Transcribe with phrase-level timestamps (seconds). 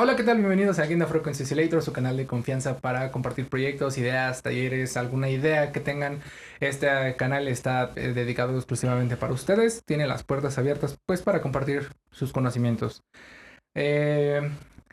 [0.00, 0.36] Hola, ¿qué tal?
[0.36, 5.28] Bienvenidos a Agenda Frequency Simulator, su canal de confianza para compartir proyectos, ideas, talleres, alguna
[5.28, 6.20] idea que tengan.
[6.60, 9.82] Este canal está eh, dedicado exclusivamente para ustedes.
[9.84, 13.02] Tiene las puertas abiertas pues para compartir sus conocimientos.
[13.74, 14.48] Eh,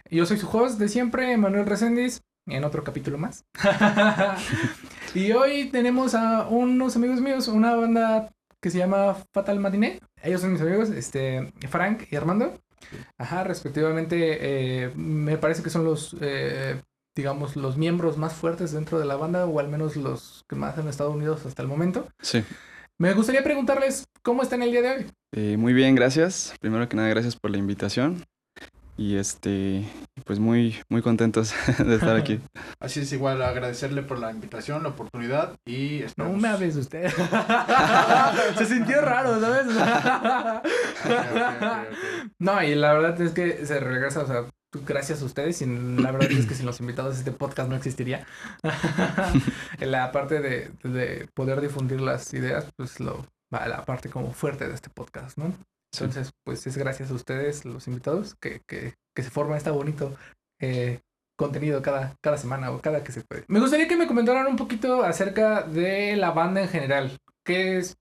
[0.10, 3.46] yo soy su host de siempre, Manuel Reséndiz, en otro capítulo más.
[5.14, 10.00] y hoy tenemos a unos amigos míos, una banda que se llama Fatal Matiné.
[10.24, 12.60] Ellos son mis amigos, este, Frank y Armando.
[13.18, 16.82] Ajá, respectivamente, eh, me parece que son los, eh,
[17.16, 20.78] digamos, los miembros más fuertes dentro de la banda, o al menos los que más
[20.78, 22.08] han estado unidos hasta el momento.
[22.22, 22.44] Sí.
[22.98, 25.06] Me gustaría preguntarles cómo están el día de hoy.
[25.34, 26.54] Eh, muy bien, gracias.
[26.60, 28.24] Primero que nada, gracias por la invitación.
[28.98, 29.86] Y este,
[30.24, 32.40] pues muy, muy contentos de estar aquí.
[32.80, 37.12] Así es, igual agradecerle por la invitación, la oportunidad y No me hables usted.
[38.58, 39.68] Se sintió raro, ¿sabes?
[42.40, 44.46] No, y la verdad es que se regresa, o sea,
[44.86, 45.62] gracias a ustedes.
[45.62, 48.26] Y la verdad es que sin los invitados este podcast no existiría.
[49.80, 54.74] la parte de, de poder difundir las ideas, pues lo, la parte como fuerte de
[54.74, 55.54] este podcast, ¿no?
[55.96, 56.04] Sí.
[56.04, 60.16] Entonces, pues es gracias a ustedes, los invitados, que, que, que se forma este bonito
[60.60, 61.00] eh,
[61.38, 63.46] contenido cada, cada semana o cada que se puede.
[63.48, 67.18] Me gustaría que me comentaran un poquito acerca de la banda en general.
[67.46, 67.98] ¿Qué es,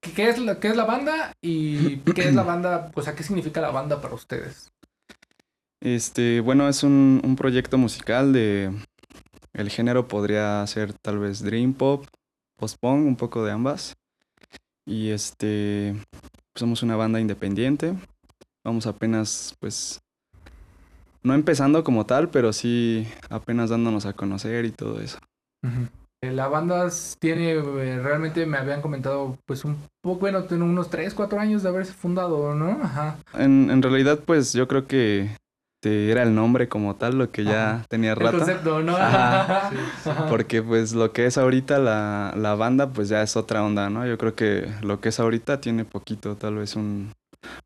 [0.00, 2.90] qué, es, la, qué es la banda y qué es la banda?
[2.94, 4.70] O sea, ¿qué significa la banda para ustedes?
[5.80, 8.72] Este, bueno, es un, un proyecto musical de...
[9.52, 12.06] El género podría ser tal vez Dream Pop,
[12.56, 13.94] Post-Punk, un poco de ambas.
[14.86, 15.94] Y este,
[16.54, 17.94] somos una banda independiente.
[18.64, 20.00] Vamos apenas, pues,
[21.22, 25.18] no empezando como tal, pero sí apenas dándonos a conocer y todo eso.
[26.22, 30.90] Eh, La banda tiene, eh, realmente me habían comentado, pues un poco, bueno, tiene unos
[30.90, 32.78] 3, 4 años de haberse fundado, ¿no?
[32.82, 33.18] Ajá.
[33.34, 35.30] En, en realidad, pues yo creo que
[35.82, 37.86] este, era el nombre como tal, lo que ya Ajá.
[37.88, 38.38] tenía El rato.
[38.38, 38.96] concepto, ¿no?
[38.96, 39.70] Ajá.
[39.70, 40.10] Sí, sí.
[40.10, 40.26] Ajá.
[40.28, 44.06] Porque pues lo que es ahorita la, la banda pues ya es otra onda, ¿no?
[44.06, 47.12] Yo creo que lo que es ahorita tiene poquito, tal vez un,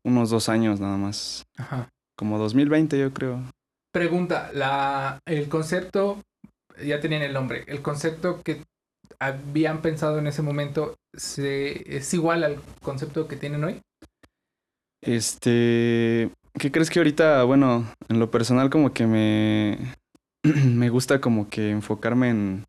[0.03, 1.45] unos dos años nada más.
[1.57, 1.89] Ajá.
[2.17, 3.39] Como 2020 yo creo.
[3.91, 6.23] Pregunta, la, el concepto,
[6.83, 8.63] ya tenían el nombre, el concepto que
[9.19, 13.81] habían pensado en ese momento se, es igual al concepto que tienen hoy.
[15.01, 19.77] Este, ¿qué crees que ahorita, bueno, en lo personal como que me,
[20.43, 22.65] me gusta como que enfocarme en,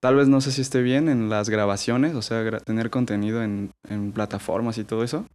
[0.00, 3.42] tal vez no sé si esté bien, en las grabaciones, o sea, gra- tener contenido
[3.42, 5.26] en, en plataformas y todo eso.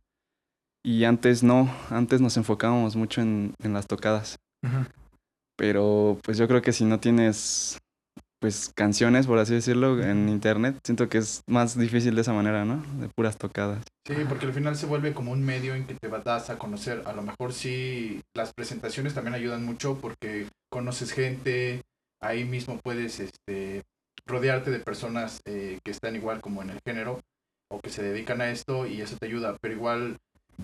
[0.85, 4.37] Y antes no, antes nos enfocábamos mucho en, en las tocadas.
[5.55, 7.77] Pero pues yo creo que si no tienes
[8.43, 12.65] pues canciones, por así decirlo, en internet, siento que es más difícil de esa manera,
[12.65, 12.83] ¿no?
[12.99, 13.81] De puras tocadas.
[14.05, 17.03] Sí, porque al final se vuelve como un medio en que te das a conocer.
[17.05, 21.83] A lo mejor sí, las presentaciones también ayudan mucho porque conoces gente,
[22.19, 23.83] ahí mismo puedes este,
[24.25, 27.21] rodearte de personas eh, que están igual como en el género
[27.71, 29.55] o que se dedican a esto y eso te ayuda.
[29.61, 30.17] Pero igual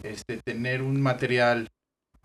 [0.03, 1.69] este, tener un material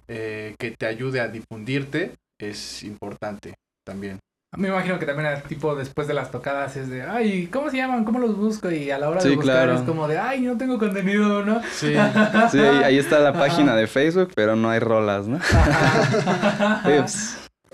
[0.09, 3.55] eh, que te ayude a difundirte es importante
[3.85, 4.19] también.
[4.57, 8.05] Me imagino que también tipo después de las tocadas es de, ay, ¿cómo se llaman?
[8.05, 8.71] ¿Cómo los busco?
[8.71, 9.75] Y a la hora de Sí, buscar claro.
[9.75, 11.61] es como de, ay, no tengo contenido, ¿no?
[11.73, 11.95] Sí,
[12.51, 13.39] Sí, ahí, está la Ajá.
[13.41, 15.39] página de Facebook, pero no hay rolas, ¿no?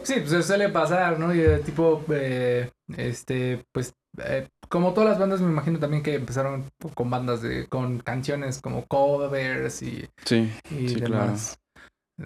[0.03, 1.35] Sí, pues, eso suele pasar, ¿no?
[1.35, 3.93] Y eh, tipo, eh, este, pues,
[4.25, 6.65] eh, como todas las bandas, me imagino también que empezaron
[6.95, 10.51] con bandas de, con canciones como covers y, sí.
[10.71, 11.59] y Sí, demás.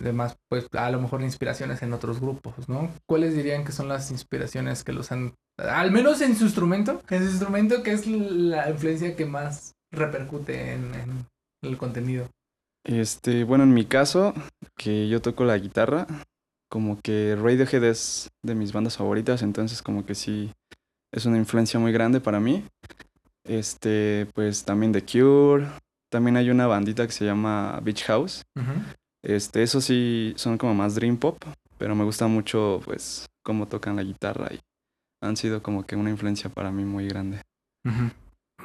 [0.01, 2.91] Demás, pues, a lo mejor inspiraciones en otros grupos, ¿no?
[3.07, 7.25] ¿Cuáles dirían que son las inspiraciones que los han, al menos en su instrumento, en
[7.25, 11.27] su instrumento, que es la influencia que más repercute en, en
[11.63, 12.29] el contenido?
[12.85, 14.35] Este, bueno, en mi caso,
[14.77, 16.07] que yo toco la guitarra,
[16.69, 20.53] como que Radiohead es de mis bandas favoritas, entonces como que sí
[21.13, 22.65] es una influencia muy grande para mí.
[23.45, 25.69] Este, pues también The Cure,
[26.11, 28.43] también hay una bandita que se llama Beach House.
[29.25, 31.43] Este, eso sí son como más dream pop,
[31.79, 34.61] pero me gusta mucho pues cómo tocan la guitarra y
[35.23, 37.41] han sido como que una influencia para mí muy grande.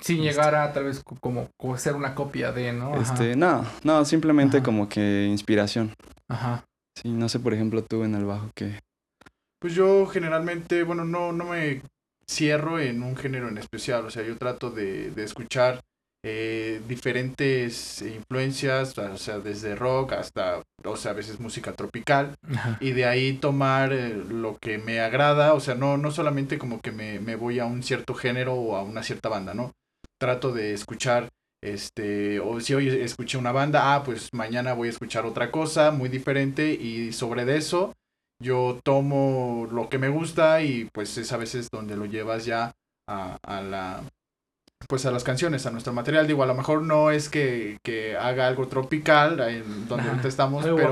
[0.02, 0.30] Sin Este.
[0.30, 2.94] llegar a tal vez co- como, como ser una copia de, ¿no?
[2.94, 3.02] Ajá.
[3.02, 4.66] Este, no, no, simplemente Ajá.
[4.66, 5.94] como que inspiración.
[6.28, 6.64] Ajá.
[6.96, 8.80] Sí, no sé, por ejemplo, tú en el bajo que
[9.62, 11.82] Pues yo generalmente, bueno, no, no me
[12.30, 15.82] cierro en un género en especial, o sea, yo trato de, de escuchar
[16.24, 22.78] eh, diferentes influencias, o sea, desde rock hasta, o sea, a veces música tropical, Ajá.
[22.82, 26.82] y de ahí tomar eh, lo que me agrada, o sea, no, no solamente como
[26.82, 29.72] que me, me voy a un cierto género o a una cierta banda, ¿no?
[30.20, 31.30] Trato de escuchar,
[31.64, 35.92] este, o si hoy escuché una banda, ah, pues mañana voy a escuchar otra cosa
[35.92, 37.94] muy diferente y sobre de eso
[38.42, 42.72] yo tomo lo que me gusta y pues es a veces donde lo llevas ya
[43.08, 44.04] a, a la
[44.88, 46.26] pues a las canciones, a nuestro material.
[46.28, 50.66] Digo, a lo mejor no es que, que haga algo tropical en donde ahorita estamos,
[50.66, 50.90] Muy pero,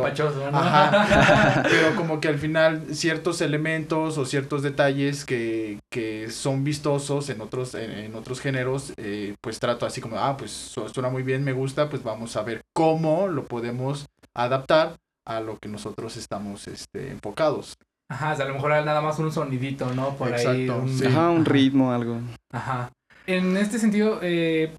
[0.51, 0.57] ¿no?
[0.57, 1.63] Ajá.
[1.69, 7.41] pero como que al final ciertos elementos o ciertos detalles que, que son vistosos en
[7.41, 11.23] otros, en, en otros géneros, eh, pues trato así como, ah, pues su- suena muy
[11.23, 14.05] bien, me gusta, pues vamos a ver cómo lo podemos
[14.35, 14.95] adaptar
[15.25, 17.73] a lo que nosotros estamos este, enfocados.
[18.09, 20.11] Ajá, o sea, a lo mejor nada más un sonidito, ¿no?
[20.15, 20.41] Por ahí.
[20.65, 21.05] Exacto, un- sí.
[21.05, 22.19] Ajá, un ritmo, algo.
[22.53, 22.89] Ajá.
[23.27, 24.75] En este sentido, eh,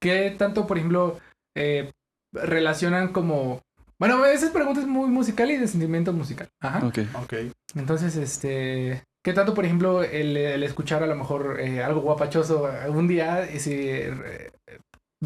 [0.00, 1.18] ¿qué tanto, por ejemplo,
[1.56, 1.90] eh,
[2.32, 3.60] relacionan como...
[3.98, 6.48] Bueno, esa pregunta es muy musical y de sentimiento musical.
[6.60, 6.86] Ajá.
[6.86, 6.98] Ok.
[7.22, 7.34] Ok.
[7.74, 9.02] Entonces, este...
[9.22, 13.46] ¿Qué tanto, por ejemplo, el, el escuchar a lo mejor eh, algo guapachoso un día
[13.58, 14.50] si, eh,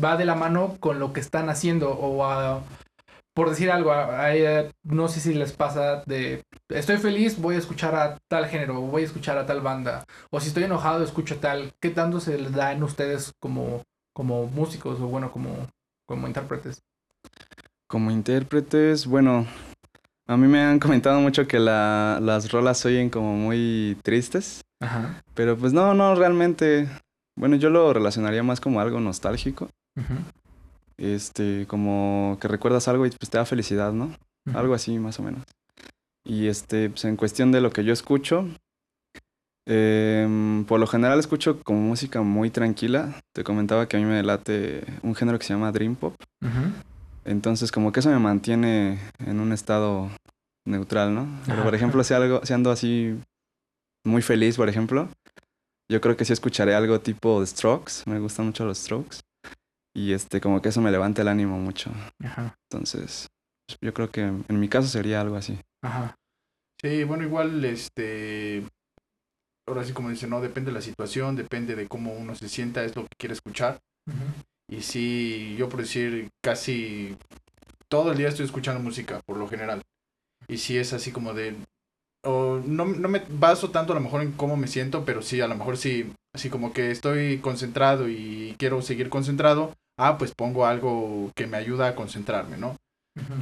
[0.03, 2.61] va de la mano con lo que están haciendo o a-
[3.35, 7.59] por decir algo, a- a- no sé si les pasa de estoy feliz, voy a
[7.59, 11.37] escuchar a tal género, voy a escuchar a tal banda, o si estoy enojado, escucho
[11.39, 11.73] tal.
[11.81, 13.83] ¿Qué tanto se les da en ustedes como,
[14.15, 15.51] como músicos o bueno, como,
[16.07, 16.81] como intérpretes?
[17.89, 19.47] Como intérpretes, bueno,
[20.27, 24.63] a mí me han comentado mucho que la, las rolas se oyen como muy tristes,
[24.81, 25.23] Ajá.
[25.35, 26.89] pero pues no, no, realmente,
[27.37, 29.69] bueno, yo lo relacionaría más como algo nostálgico,
[30.99, 34.15] este, como que recuerdas algo y pues te da felicidad, ¿no?
[34.53, 35.43] Algo así, más o menos.
[36.27, 38.47] Y este, pues en cuestión de lo que yo escucho,
[39.67, 43.21] em, por lo general escucho como música muy tranquila.
[43.33, 46.15] Te comentaba que a mí me late un género que se llama Dream Pop.
[47.25, 50.11] Entonces, como que eso me mantiene en un estado
[50.67, 51.27] neutral, ¿no?
[51.47, 53.19] Pero, por ejemplo, si, algo, si ando así
[54.05, 55.09] muy feliz, por ejemplo,
[55.91, 57.93] yo creo que sí escucharé algo tipo The Strokes.
[58.07, 59.19] Me gustan mucho los Strokes.
[59.97, 61.93] Y este, como que eso me levanta el ánimo mucho.
[62.23, 62.57] Ajá.
[62.71, 63.29] Entonces,
[63.81, 65.59] yo creo que en mi caso sería algo así.
[65.83, 66.17] Ajá.
[66.83, 68.65] Sí, bueno, igual, este,
[69.67, 72.85] ahora sí como dice, no, depende de la situación, depende de cómo uno se sienta,
[72.85, 73.81] es lo que quiere escuchar.
[74.69, 77.17] Y sí, yo por decir, casi
[77.89, 79.83] todo el día estoy escuchando música, por lo general.
[80.49, 81.57] Y sí es así como de,
[82.25, 85.41] o no, no me baso tanto a lo mejor en cómo me siento, pero sí,
[85.41, 90.33] a lo mejor sí, así como que estoy concentrado y quiero seguir concentrado, ah, pues
[90.35, 92.77] pongo algo que me ayuda a concentrarme, ¿no?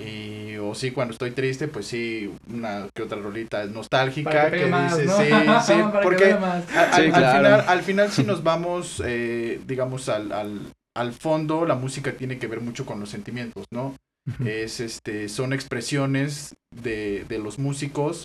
[0.01, 4.59] Y, o sí, cuando estoy triste, pues sí, una que otra rolita nostálgica Para que
[4.59, 5.17] que, más, dice, ¿no?
[5.19, 5.25] sí,
[5.67, 5.73] sí,
[6.03, 7.39] porque al, Sí, al claro.
[7.39, 10.61] final, al final si nos vamos, eh, digamos, al, al,
[10.95, 13.97] al fondo, la música tiene que ver mucho con los sentimientos, ¿no?
[14.45, 18.25] Es, este, son expresiones de, de los músicos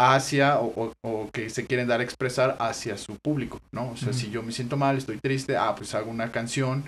[0.00, 3.90] hacia, o, o- o que se quieren dar a expresar hacia su público, ¿no?
[3.92, 6.84] O sea, si yo me siento mal, estoy triste, ah, pues hago una canción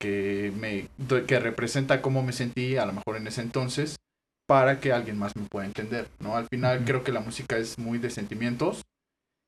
[0.00, 0.88] que me
[1.26, 3.96] que representa cómo me sentí a lo mejor en ese entonces
[4.46, 6.36] para que alguien más me pueda entender, ¿no?
[6.36, 8.82] Al final creo que la música es muy de sentimientos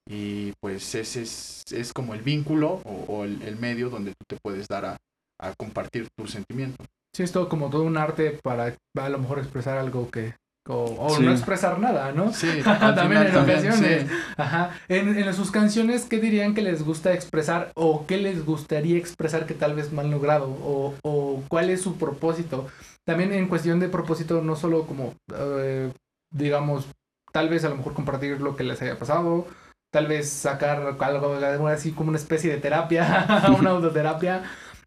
[0.08, 4.24] y pues ese es, es como el vínculo o, o el, el medio donde tú
[4.26, 4.96] te puedes dar a,
[5.40, 6.84] a compartir tu sentimiento.
[7.14, 10.34] Sí, es todo como todo un arte para a lo mejor expresar algo que...
[10.68, 11.22] O, o Sí.
[11.22, 12.32] no expresar nada, ¿no?
[12.32, 14.02] Sí, También en ocasiones.
[14.08, 14.14] sí.
[14.36, 14.70] Ajá.
[14.88, 19.46] En, en sus canciones, ¿qué dirían que les gusta expresar o qué les gustaría expresar
[19.46, 20.46] que tal vez han logrado?
[20.62, 22.68] O, o cuál es su propósito?
[23.06, 25.90] También en cuestión de propósito, no solo como, eh,
[26.30, 26.86] digamos,
[27.32, 29.46] tal vez a lo mejor compartir lo que les haya pasado,
[29.90, 33.26] tal vez sacar algo así como una especie de terapia,
[33.58, 34.42] una autoterapia.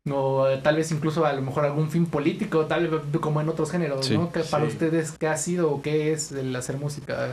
[0.10, 3.70] O tal vez incluso a lo mejor algún fin político, tal vez como en otros
[3.72, 4.17] géneros, Sí.
[4.17, 4.31] ¿no?
[4.31, 4.72] Que para Sí.
[4.72, 7.29] ustedes, ¿qué ha sido o qué es el hacer música?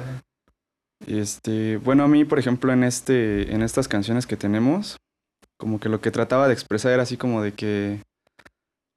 [1.07, 4.99] Este, bueno, a mí, por ejemplo, en este, en estas canciones que tenemos,
[5.57, 8.03] como que lo que trataba de expresar era así como de que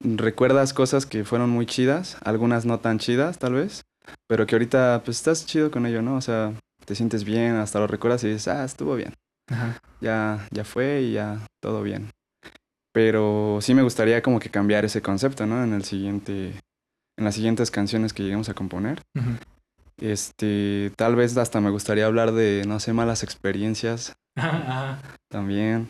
[0.04, 3.84] recuerdas cosas que fueron muy chidas, algunas no tan chidas, tal vez,
[4.28, 6.16] pero que ahorita pues estás chido con ello, ¿no?
[6.16, 6.54] O sea,
[6.86, 9.13] te sientes bien, hasta lo recuerdas y dices, ah, estuvo bien,
[9.50, 9.80] Ajá.
[10.01, 12.10] ya, ya fue y ya todo bien.
[12.93, 15.63] Pero sí me gustaría como que cambiar ese concepto, ¿no?
[15.63, 16.53] En el siguiente,
[17.17, 19.01] en las siguientes canciones que lleguemos a componer.
[20.00, 24.15] Este, tal vez hasta me gustaría hablar de, no sé, malas experiencias
[25.29, 25.89] también.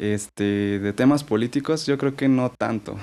[0.00, 2.96] Este, de temas políticos, yo creo que no tanto.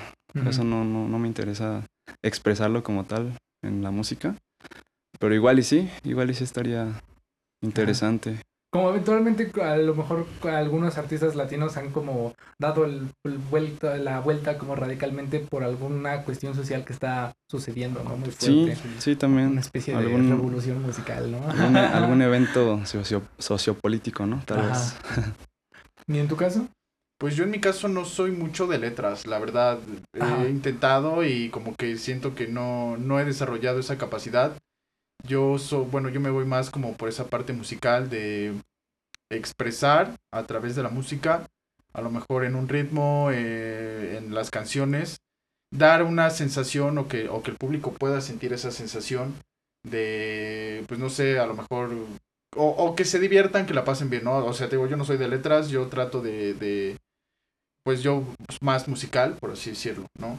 [0.46, 1.86] Eso no, no, no me interesa
[2.22, 4.36] expresarlo como tal en la música.
[5.18, 7.00] Pero igual y sí, igual y sí estaría
[7.62, 8.40] interesante.
[8.72, 14.20] Como eventualmente a lo mejor algunos artistas latinos han como dado el, el vuelta, la
[14.20, 18.16] vuelta como radicalmente por alguna cuestión social que está sucediendo, ¿no?
[18.16, 18.78] Muy Sí, fuerte.
[19.00, 19.48] sí, también.
[19.48, 21.38] Una especie de revolución musical, ¿no?
[21.50, 24.40] Algún, algún evento socio- sociopolítico, ¿no?
[24.46, 24.94] Tal vez.
[26.06, 26.68] ¿Y en tu caso?
[27.18, 29.78] Pues yo en mi caso no soy mucho de letras, la verdad.
[30.18, 30.44] Ajá.
[30.44, 34.52] He intentado y como que siento que no, no he desarrollado esa capacidad.
[35.24, 38.54] Yo so, bueno, yo me voy más como por esa parte musical de
[39.30, 41.46] expresar a través de la música,
[41.92, 45.18] a lo mejor en un ritmo, eh, en las canciones,
[45.72, 49.34] dar una sensación o que, o que el público pueda sentir esa sensación
[49.84, 51.92] de, pues no sé, a lo mejor,
[52.56, 54.44] o, o que se diviertan, que la pasen bien, ¿no?
[54.44, 56.96] O sea, te digo, yo no soy de letras, yo trato de, de
[57.84, 58.24] pues yo
[58.60, 60.38] más musical, por así decirlo, ¿no?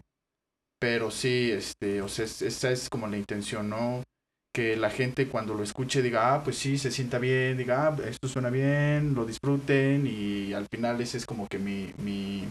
[0.80, 4.04] Pero sí, este, o sea, es- esa es como la intención, ¿no?
[4.54, 7.96] Que la gente cuando lo escuche diga, ah, pues sí, se sienta bien, diga, ah,
[8.06, 12.50] esto suena bien, lo disfruten y al final ese es como que mi, mi,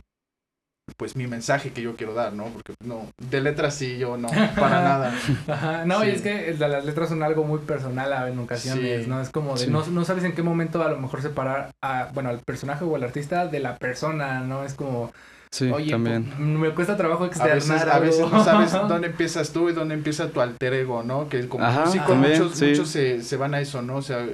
[0.97, 2.47] pues mi mensaje que yo quiero dar, ¿no?
[2.47, 5.15] Porque no, de letras sí, yo no, para nada.
[5.47, 9.05] Ajá, no, y es que la- las letras son algo muy personal a- en ocasiones,
[9.05, 9.11] Sí.
[9.11, 9.21] ¿no?
[9.21, 9.71] Es como de, Sí.
[9.71, 12.97] no, no sabes en qué momento a lo mejor separar a, bueno, al personaje o
[12.97, 14.65] al artista de la persona, ¿no?
[14.65, 15.13] Es como,
[15.53, 16.25] Sí, oye, también.
[16.25, 18.07] pues, me cuesta trabajo A externar veces, a algo.
[18.07, 21.29] veces no sabes dónde empiezas tú y dónde empieza tu alter ego, ¿no?
[21.29, 22.67] Que como Ajá, músico también, muchos, sí.
[22.67, 23.97] muchos se, se van a eso, ¿no?
[23.97, 24.27] O sea,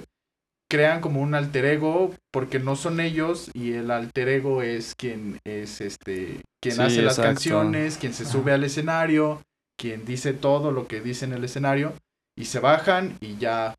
[0.68, 5.38] crean como un alter ego porque no son ellos y el alter ego es quien
[5.46, 8.32] es este quien Sí, hace las canciones, quien se Ajá.
[8.32, 9.42] sube al escenario,
[9.78, 11.92] quien dice todo lo que dice en el escenario
[12.37, 13.75] y se bajan y ya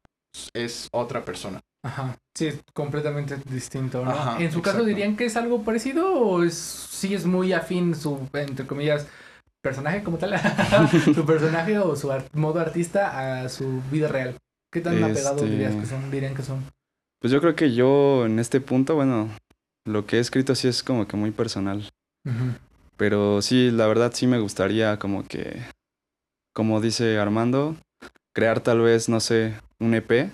[0.53, 1.59] es otra persona.
[1.87, 4.11] Ajá, sí, es completamente distinto, ¿no?
[4.11, 7.95] Ajá, en su caso dirían que es algo parecido o es, sí es muy afín
[7.95, 9.07] su, entre comillas,
[9.63, 10.33] personaje como tal,
[11.15, 14.35] su personaje o su modo artista a su vida real.
[14.71, 16.11] ¿Qué tan apegados Este- dirías que son?
[16.11, 16.63] Dirían que son.
[17.21, 19.29] Pues yo creo que yo en este punto, bueno,
[19.85, 21.89] lo que he escrito sí es como que muy personal.
[22.97, 25.61] Pero sí, la verdad sí me gustaría como que,
[26.53, 27.75] como dice Armando,
[28.35, 30.31] crear tal vez, no sé, un EP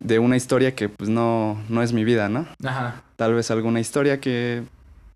[0.00, 2.46] de una historia que pues no, no es mi vida, ¿no?
[2.64, 4.62] Ajá, Tal vez alguna historia que,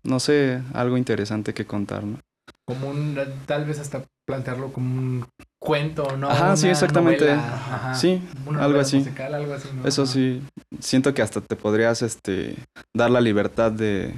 [0.03, 2.19] no sé, algo interesante que contar, ¿no?
[2.65, 5.25] como un, tal vez hasta plantearlo como un
[5.61, 6.29] cuento, ¿no?
[6.29, 7.25] Ajá, sí, Una exactamente.
[7.25, 8.21] novela, ajá, Sí,
[8.57, 8.97] algo así.
[8.99, 9.85] musical, algo así, ¿no?
[9.85, 10.41] Eso sí,
[10.79, 12.55] siento que hasta te podrías este,
[12.95, 14.13] dar la libertad de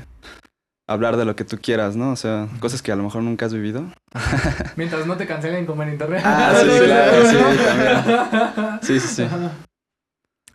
[0.87, 2.11] hablar de lo que tú quieras, ¿no?
[2.11, 3.83] O sea, cosas que a lo mejor nunca has vivido.
[4.75, 6.21] Mientras no te cancelen como en internet.
[6.23, 7.29] Ah, sí, claro,
[8.81, 9.23] sí, Sí, sí, sí.
[9.23, 9.51] Ajá.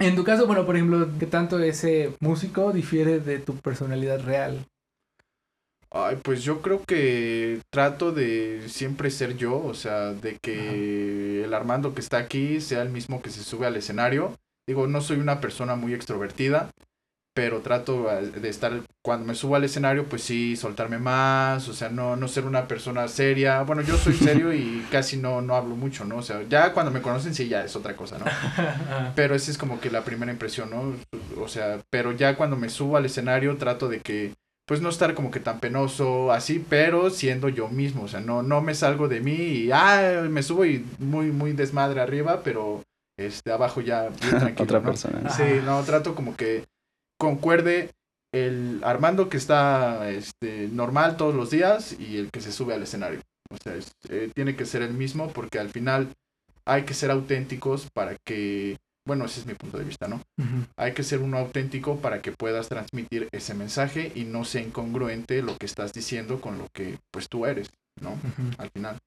[0.01, 4.65] En tu caso, bueno, por ejemplo, ¿qué tanto ese músico difiere de tu personalidad real?
[5.91, 11.53] Ay, pues yo creo que trato de siempre ser yo, o sea, de que el
[11.53, 14.35] Armando que está aquí sea el mismo que se sube al escenario.
[14.67, 16.71] Digo, no soy una persona muy extrovertida,
[17.35, 18.73] pero trato eh, de estar,
[19.03, 22.67] cuando me subo al escenario, pues sí, soltarme más, o sea, no, no ser una
[22.67, 23.63] persona seria.
[23.63, 26.17] Bueno, yo soy serio y casi no, no hablo mucho, ¿no?
[26.17, 28.25] O sea, ya cuando me conocen sí, ya es otra cosa, ¿no?
[29.15, 30.95] Pero esa es como que la primera impresión, ¿no?
[31.41, 34.35] O sea, pero ya cuando me subo al escenario trato de que,
[34.67, 38.43] pues no estar como que tan penoso, así, pero siendo yo mismo, o sea, no,
[38.43, 42.83] no me salgo de mí y, ah, me subo y muy, muy desmadre arriba, pero,
[43.19, 44.85] este, abajo ya bien tranquilo, Otra ¿no?
[44.85, 45.23] persona.
[45.25, 45.31] Ah.
[45.31, 46.65] Sí, no, trato como que
[47.21, 47.91] concuerde
[48.33, 52.83] el Armando que está, este, normal todos los días y el que se sube al
[52.83, 53.21] escenario.
[53.53, 56.09] O sea, es- eh, tiene que ser el mismo porque al final
[56.65, 60.23] hay que ser auténticos para que, bueno, ese es mi punto de vista, ¿no?
[60.79, 65.43] Hay que ser uno auténtico para que puedas transmitir ese mensaje y no sea incongruente
[65.43, 67.69] lo que estás diciendo con lo que pues tú eres,
[68.01, 68.17] ¿no?
[68.59, 68.99] Al final.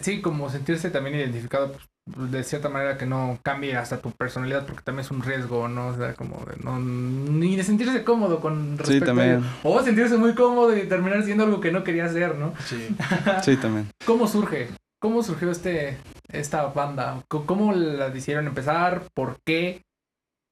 [0.00, 4.66] Sí, como sentirse también identificado, pues, de cierta manera que no cambie hasta tu personalidad,
[4.66, 5.88] porque también es un riesgo, ¿no?
[5.88, 9.44] O sea, como de no, ni de sentirse cómodo con respecto Sí, a también.
[9.62, 12.52] O sentirse muy cómodo y terminar siendo algo que no quería hacer, ¿no?
[12.66, 12.88] Sí.
[13.42, 13.88] Sí, también.
[14.04, 14.68] ¿Cómo surge?
[15.00, 15.98] ¿Cómo surgió este
[16.30, 17.22] esta banda?
[17.28, 19.04] ¿Cómo la decidieron empezar?
[19.14, 19.82] ¿Por qué?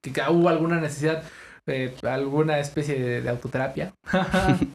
[0.02, 1.22] ¿Que- que ¿Hubo alguna necesidad?
[1.66, 3.92] eh, ¿Alguna especie de, de autoterapia?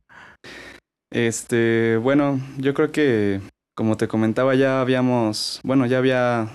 [1.11, 3.39] Este, bueno, yo creo que,
[3.75, 6.49] como te comentaba, ya habíamos, bueno, ya había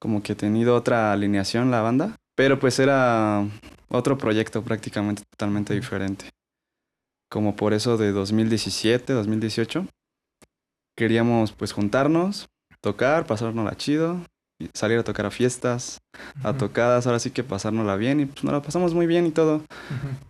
[0.00, 3.46] como que tenido otra alineación la banda, pero pues era
[3.88, 6.30] otro proyecto prácticamente totalmente diferente.
[7.30, 9.86] Como por eso de 2017, 2018,
[10.96, 12.48] queríamos pues juntarnos,
[12.80, 14.20] tocar, pasárnosla chido,
[14.74, 15.98] salir a tocar a fiestas,
[16.42, 19.30] a tocadas, ahora sí que pasárnosla bien y pues nos la pasamos muy bien y
[19.30, 19.62] todo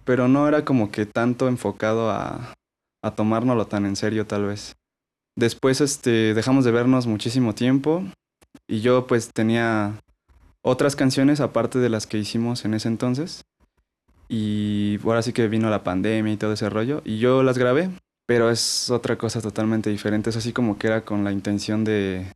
[0.06, 2.54] pero no era como que tanto enfocado a,
[3.02, 4.76] a tomárnoslo tan en serio tal vez.
[5.36, 8.04] Después este, dejamos de vernos muchísimo tiempo
[8.68, 10.00] y yo pues tenía
[10.62, 13.44] otras canciones aparte de las que hicimos en ese entonces
[14.28, 17.90] y ahora sí que vino la pandemia y todo ese rollo y yo las grabé,
[18.26, 22.26] pero es otra cosa totalmente diferente, es así como que era con la intención de,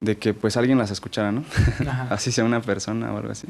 [0.00, 1.44] de que pues alguien las escuchara, ¿no?
[2.10, 3.48] Así sea una persona o algo así.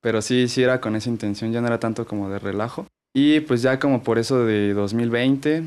[0.00, 2.86] Pero sí, sí era con esa intención, ya no era tanto como de relajo.
[3.14, 5.64] Y pues ya como por eso de 2020,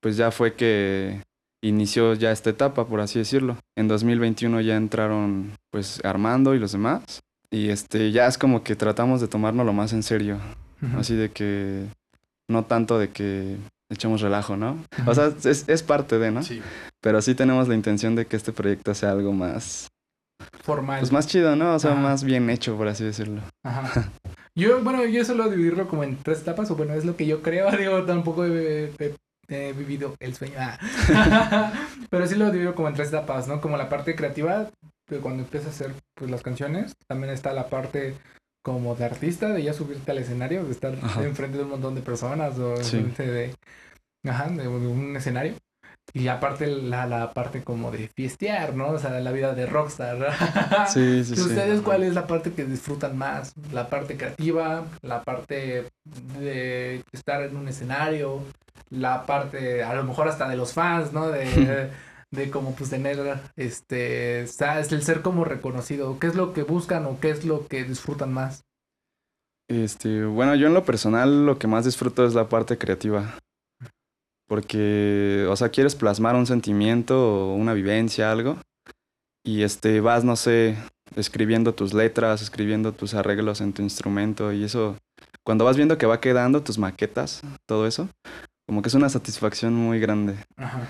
[0.00, 1.22] pues ya fue que
[1.62, 3.56] inició ya esta etapa, por así decirlo.
[3.76, 7.20] En 2021 ya entraron pues Armando y los demás.
[7.50, 10.38] Y este ya es como que tratamos de tomarnos lo más en serio.
[10.98, 11.84] Así de que
[12.48, 13.56] no tanto de que
[13.88, 14.82] echemos relajo, ¿no?
[15.06, 16.42] O sea, es, es parte de, ¿no?
[16.42, 16.60] Sí.
[17.00, 19.88] Pero sí tenemos la intención de que este proyecto sea algo más,
[20.62, 20.98] Formal.
[21.00, 21.74] pues más chido, ¿no?
[21.74, 23.42] O sea, más bien hecho, por así decirlo.
[23.62, 24.10] Ajá.
[24.56, 27.42] Yo, bueno, yo suelo dividirlo como en tres etapas, o bueno, es lo que yo
[27.42, 28.92] creo, digo, tampoco he-
[29.52, 30.54] he vivido el sueño.
[30.58, 30.78] ah.
[32.10, 33.60] Pero sí lo divido como en tres etapas, ¿no?
[33.60, 34.70] Como la parte creativa,
[35.10, 38.14] de cuando empiezas a hacer pues, las canciones, también está la parte
[38.64, 41.24] como de artista, de ya subirte al escenario, de estar Ajá.
[41.24, 42.98] enfrente de un montón de personas o Sí.
[42.98, 43.54] enfrente de,
[44.28, 45.54] ajá, de un escenario.
[46.14, 48.88] Y aparte la, la parte como de fiestear, ¿no?
[48.90, 50.18] O sea, la vida de rockstar.
[50.84, 51.40] Sí, sí, ¿Y sí.
[51.40, 53.54] ustedes cuál es la parte que disfrutan más?
[53.72, 54.84] ¿La parte creativa?
[55.00, 55.86] ¿La parte
[56.38, 58.40] de estar en un escenario?
[58.90, 61.28] ¿La parte, a lo mejor hasta de los fans, ¿no?
[61.28, 61.90] De,
[62.30, 66.18] de como pues tener, este, sa- es el ser como reconocido.
[66.18, 68.64] ¿Qué es lo que buscan o qué es lo que disfrutan más?
[69.68, 73.34] Este, bueno, yo en lo personal lo que más disfruto es la parte creativa.
[74.52, 78.58] Porque, o sea, quieres plasmar un sentimiento o una vivencia, algo.
[79.42, 80.76] Y este, vas, no sé,
[81.16, 84.52] escribiendo tus letras, escribiendo tus arreglos en tu instrumento.
[84.52, 84.98] Y eso,
[85.42, 88.10] cuando vas viendo que va quedando tus maquetas, todo eso,
[88.66, 90.36] como que es una satisfacción muy grande.
[90.58, 90.86] Ajá.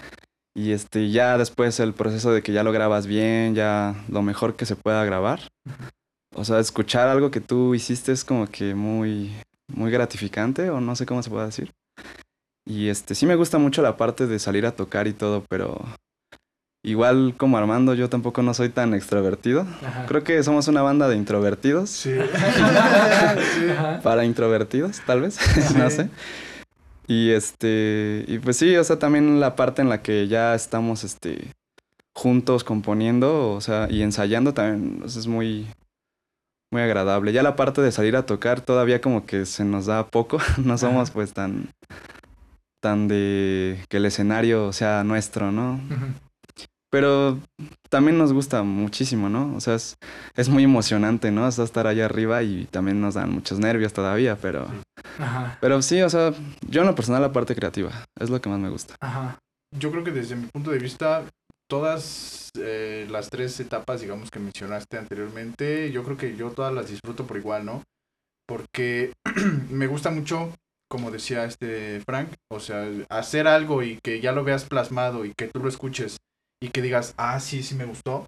[0.57, 4.57] Y este, ya después el proceso de que ya lo grabas bien, ya lo mejor
[4.57, 5.39] que se pueda grabar.
[6.35, 9.33] O sea, escuchar algo que tú hiciste es como que muy,
[9.69, 11.73] muy gratificante, o no sé cómo se puede decir.
[12.65, 15.81] Y este, sí me gusta mucho la parte de salir a tocar y todo, pero
[16.85, 19.67] igual como Armando, yo tampoco no soy tan extrovertido.
[19.85, 20.07] Ajá.
[20.07, 21.91] Creo que somos una banda de introvertidos.
[21.91, 22.15] Sí.
[24.03, 25.39] Para introvertidos, tal vez.
[25.77, 26.09] no sé.
[27.07, 28.25] Y este.
[28.29, 31.53] Y pues sí, o sea, también la parte en la que ya estamos este.
[32.15, 35.67] juntos componiendo, o sea, y ensayando también es muy.
[36.71, 37.33] muy agradable.
[37.33, 40.39] Ya la parte de salir a tocar todavía como que se nos da poco.
[40.65, 41.15] no somos Ajá.
[41.15, 41.69] pues tan.
[42.83, 45.75] Tan de que el escenario sea nuestro, ¿no?
[45.75, 46.67] Ujú.
[46.91, 47.39] Pero
[47.89, 49.57] también nos gusta muchísimo, ¿no?
[49.57, 49.97] O sea, es,
[50.37, 51.47] es muy emocionante, ¿no?
[51.47, 54.67] O sea, estar allá arriba y también nos dan muchos nervios todavía, pero...
[55.19, 55.57] Ajá.
[55.63, 56.35] Pero sí, o sea,
[56.69, 58.95] yo en lo personal la parte creativa es lo que más me gusta.
[59.01, 59.39] Ajá.
[59.75, 61.25] Yo creo que desde mi punto de vista,
[61.67, 66.91] todas eh, las tres etapas, digamos, que mencionaste anteriormente, yo creo que yo todas las
[66.91, 67.83] disfruto por igual, ¿no?
[68.47, 69.15] Porque
[69.71, 70.53] me gusta mucho,
[70.93, 75.33] como decía este Frank, o sea, hacer algo y que ya lo veas plasmado y
[75.33, 76.19] que tú lo escuches
[76.63, 78.27] y que digas, ah, sí, sí me gustó.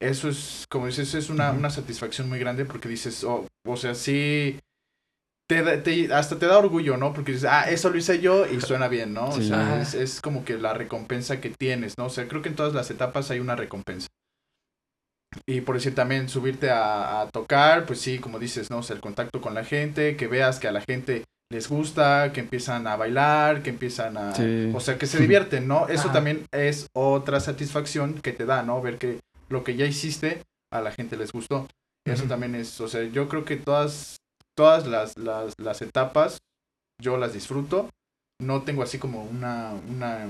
[0.00, 3.94] Eso es, como dices, es una, una satisfacción muy grande porque dices, oh, o sea,
[3.94, 4.58] sí,
[5.50, 7.12] te, te- hasta te da orgullo, ¿no?
[7.12, 9.28] Porque dices, ah, eso lo hice yo y suena bien, ¿no?
[9.28, 12.06] O sea, es, es como que la recompensa que tienes, ¿no?
[12.06, 14.08] O sea, creo que en todas las etapas hay una recompensa.
[15.46, 18.78] Y por decir también, subirte a, a tocar, pues sí, como dices, ¿no?
[18.78, 22.32] O sea, el contacto con la gente, que veas que a la gente les gusta,
[22.32, 24.34] que empiezan a bailar, que empiezan a...
[24.34, 24.70] Sí.
[24.74, 25.88] O sea, que se divierten, ¿no?
[25.88, 26.14] Eso Ajá.
[26.14, 28.82] también es otra satisfacción que te da, ¿no?
[28.82, 31.66] Ver que lo que ya hiciste a la gente les gustó.
[32.06, 34.16] Eso también es, o sea, yo creo que todas,
[34.56, 36.38] todas las, las, las etapas
[37.00, 37.90] yo las disfruto.
[38.40, 40.26] No tengo así como una, una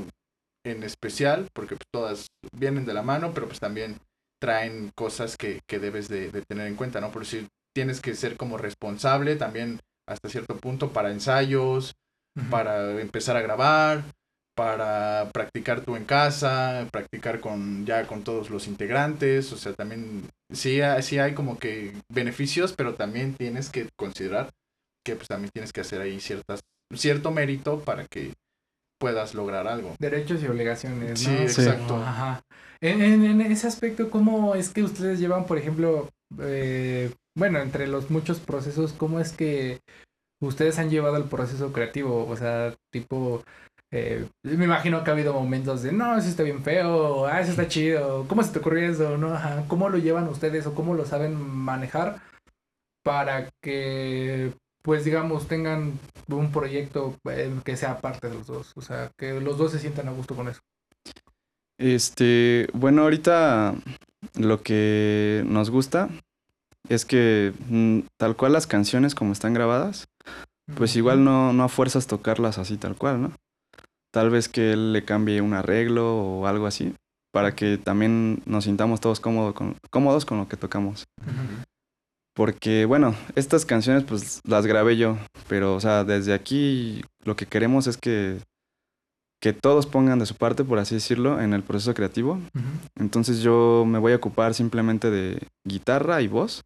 [0.67, 3.99] en especial, porque pues, todas vienen de la mano, pero pues también
[4.41, 7.11] traen cosas que, que debes de, de tener en cuenta, ¿no?
[7.11, 11.95] Por si tienes que ser como responsable también hasta cierto punto para ensayos,
[12.51, 14.05] para empezar a grabar,
[14.57, 20.29] para practicar tú en casa, practicar con ya con todos los integrantes, o sea, también
[20.53, 24.51] sí, hay- sí hay como que beneficios, pero también tienes que considerar
[25.05, 26.61] que pues también tienes que hacer ahí ciertas
[26.95, 28.33] cierto mérito para que
[28.99, 29.95] puedas lograr algo.
[29.99, 31.39] Derechos y obligaciones, ¿no?
[31.39, 31.61] Sí, Sí.
[31.63, 31.97] exacto.
[31.97, 32.43] Ajá.
[32.81, 36.09] En, en- en ese aspecto, ¿cómo es que ustedes llevan, por ejemplo,
[36.41, 39.81] eh, bueno, entre los muchos procesos, cómo es que
[40.43, 42.27] ustedes han llevado el proceso creativo?
[42.29, 43.43] O sea, tipo,
[43.93, 47.51] eh, me imagino que ha habido momentos de, no, eso está bien feo, ah, eso
[47.53, 49.17] está chido, ¿cómo se te ocurrió eso?
[49.19, 49.35] ¿No?
[49.35, 49.65] Ajá.
[49.67, 52.21] ¿Cómo lo llevan ustedes o cómo lo saben manejar
[53.05, 54.53] para que,
[54.89, 55.99] pues, digamos, tengan
[56.29, 58.73] un proyecto eh, que sea parte de los dos?
[58.75, 60.61] O sea, que los dos se sientan a gusto con eso.
[61.79, 63.75] Este, bueno, ahorita
[64.39, 66.09] lo que nos gusta
[66.89, 70.09] es que mm, tal cual las canciones como están grabadas,
[70.75, 73.33] pues igual no, no a fuerzas tocarlas así tal cual, ¿no?
[74.11, 76.95] Tal vez que él le cambie un arreglo o algo así,
[77.31, 81.05] para que también nos sintamos todos cómodo con- cómodos con lo que tocamos.
[82.39, 87.47] Porque, bueno, estas canciones pues las grabé yo, pero, o sea, desde aquí lo que
[87.47, 88.39] queremos es que
[89.41, 92.39] que todos pongan de su parte, por así decirlo, en el proceso creativo.
[92.95, 96.63] Entonces yo me voy a ocupar simplemente de guitarra y voz.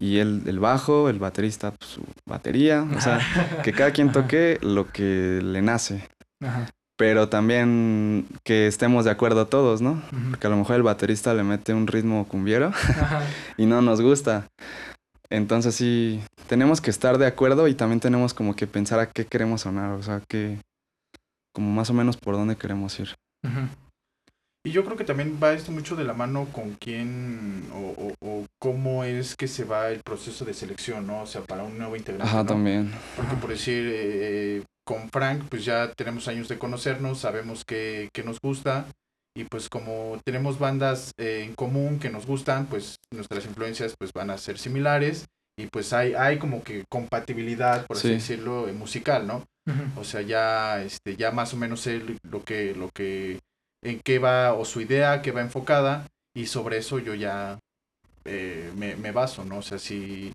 [0.00, 2.84] Y el, el bajo, el baterista, pues, su batería.
[2.96, 3.20] O sea,
[3.62, 6.08] que cada quien toque lo que le nace.
[6.40, 6.68] Ajá.
[7.02, 10.00] Pero también que estemos de acuerdo todos, ¿no?
[10.30, 13.22] Porque a lo mejor el baterista le mete un ritmo cumbiero Ajá.
[13.56, 14.46] y no nos gusta.
[15.28, 19.24] Entonces sí, tenemos que estar de acuerdo y también tenemos como que pensar a qué
[19.26, 20.58] queremos sonar, o sea, que
[21.52, 23.08] como más o menos por dónde queremos ir.
[24.64, 27.78] Y yo creo que también va esto mucho de la mano con quién o,
[28.12, 31.22] o- o cómo es que se va el proceso de selección, ¿no?
[31.22, 32.28] O sea, para un nuevo integrante.
[32.28, 32.46] Ajá, ¿no?
[32.46, 32.92] también.
[33.16, 38.22] Porque por decir, eh, con Frank, pues ya tenemos años de conocernos, sabemos que, que
[38.22, 38.86] nos gusta.
[39.34, 44.12] Y pues como tenemos bandas eh, en común que nos gustan, pues nuestras influencias pues
[44.12, 45.26] van a ser similares.
[45.58, 48.14] Y pues hay, hay como que compatibilidad, por así Sí.
[48.14, 49.44] decirlo, eh, musical, ¿no?
[49.96, 53.38] O sea, ya, este, ya más o menos sé lo que, lo que,
[53.84, 57.58] en qué va, o su idea, qué va enfocada, y sobre eso yo ya
[58.24, 59.58] eh, me, me baso, ¿no?
[59.58, 60.32] O sea, si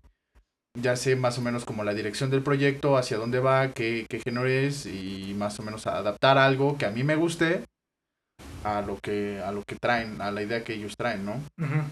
[0.80, 4.20] ya sé más o menos como la dirección del proyecto, hacia dónde va, qué, qué
[4.20, 7.64] género es, y más o menos adaptar algo que a mí me guste
[8.64, 11.34] a lo que, a lo que traen, a la idea que ellos traen, ¿no?
[11.58, 11.82] Ujú.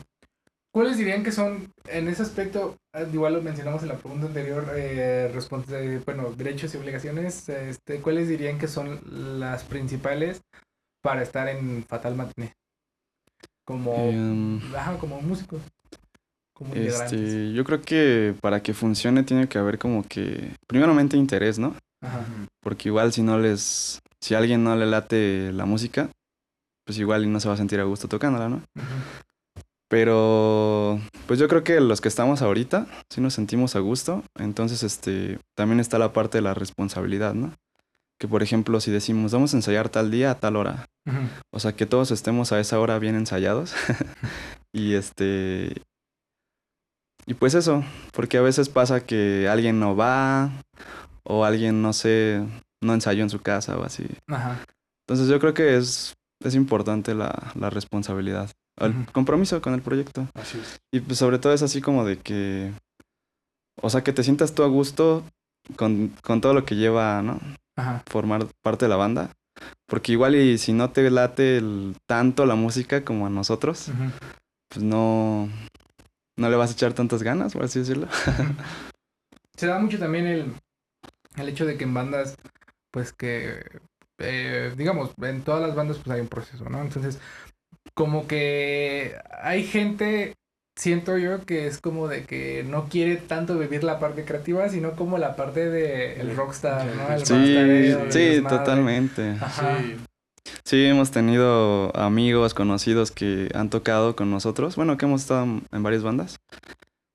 [0.72, 4.72] ¿Cuáles dirían que son, en ese aspecto, eh, igual lo mencionamos en la pregunta anterior,
[4.77, 9.01] eh, respons- eh, bueno, derechos y obligaciones, este, ¿cuáles dirían que son
[9.40, 10.42] las principales
[11.03, 12.53] para estar en Fatal Matiné?
[13.64, 14.12] Como,
[14.77, 15.62] ajá, como músicos,
[16.56, 21.58] como este, yo creo que para que funcione tiene que haber como que, primeramente interés,
[21.58, 21.74] ¿no?
[22.00, 22.24] Ajá.
[22.62, 26.08] Porque igual si no les, si a alguien no le late la música,
[26.86, 28.62] pues igual no se va a sentir a gusto tocándola, ¿no?
[29.88, 34.24] Pero, pues yo creo que los que estamos ahorita, sí nos sentimos a gusto.
[34.36, 37.52] Entonces, este, también está la parte de la responsabilidad, ¿no?
[38.18, 40.86] Que por ejemplo, si decimos, vamos a ensayar tal día a tal hora.
[41.52, 43.74] O sea, que todos estemos a esa hora bien ensayados.
[44.72, 45.82] y este...
[47.26, 50.50] Y pues eso, porque a veces pasa que alguien no va
[51.24, 52.42] o alguien, no sé,
[52.80, 54.06] no ensayó en su casa o así.
[54.28, 54.64] Ajá.
[55.06, 60.28] Entonces yo creo que es, es importante la, la responsabilidad, el compromiso con el proyecto.
[60.34, 60.78] Así es.
[60.92, 62.72] Y pues sobre todo es así como de que,
[63.82, 65.24] o sea, que te sientas tú a gusto
[65.76, 67.40] con, con todo lo que lleva, ¿no?
[67.76, 68.02] Ajá.
[68.06, 69.30] Formar parte de la banda.
[69.86, 73.90] Porque igual y si no te late el- tanto la música como a nosotros,
[74.68, 75.48] pues no,
[76.37, 78.09] no le vas a echar tantas ganas, por así decirlo.
[79.57, 80.53] Se da mucho también el,
[81.37, 82.37] el hecho de que en bandas,
[82.90, 83.64] pues que,
[84.18, 86.83] eh, digamos, en todas las bandas pues hay un proceso, ¿no?
[86.83, 87.18] Entonces,
[87.94, 90.35] como que hay gente,
[90.79, 94.92] siento yo, que es como de que no quiere tanto vivir la parte creativa, sino
[94.92, 97.14] como la parte de el rockstar, ¿no?
[97.14, 99.31] El Sí, sí, totalmente.
[99.40, 99.79] Ajá.
[99.79, 99.96] Sí.
[100.64, 104.76] Sí, hemos tenido amigos, conocidos que han tocado con nosotros.
[104.76, 106.37] Bueno, que hemos estado en varias bandas.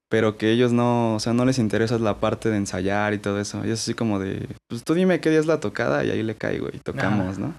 [0.10, 3.40] Pero que ellos no, o sea, no les interesa la parte de ensayar y todo
[3.40, 3.66] eso.
[3.66, 6.22] Y es así como de, pues tú dime qué día es la tocada y ahí
[6.22, 7.54] le caigo y tocamos, ¿no?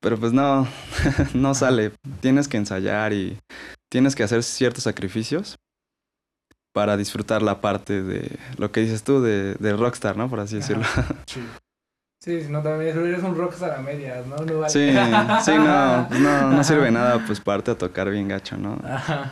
[0.00, 0.68] Pero pues no,
[1.34, 1.92] no sale.
[2.20, 3.36] Tienes que ensayar y
[3.90, 5.56] tienes que hacer ciertos sacrificios
[6.72, 10.30] para disfrutar la parte de lo que dices tú de, de rockstar, ¿no?
[10.30, 10.60] Por así Ajá.
[10.60, 10.84] decirlo.
[11.26, 11.40] Sí.
[12.22, 14.36] Sí, no, también eres un rockstar a medias, ¿no?
[14.36, 14.70] No vale.
[14.70, 14.90] Sí,
[15.44, 18.78] sí, no, no, no sirve nada, pues parte a tocar bien gacho, ¿no?
[18.84, 19.30] Ajá.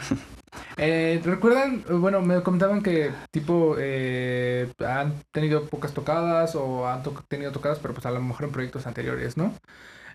[0.79, 1.85] Eh, ¿Recuerdan?
[2.01, 7.79] Bueno, me comentaban que tipo eh, han tenido pocas tocadas o han to- tenido tocadas,
[7.79, 9.53] pero pues a lo mejor en proyectos anteriores, ¿no?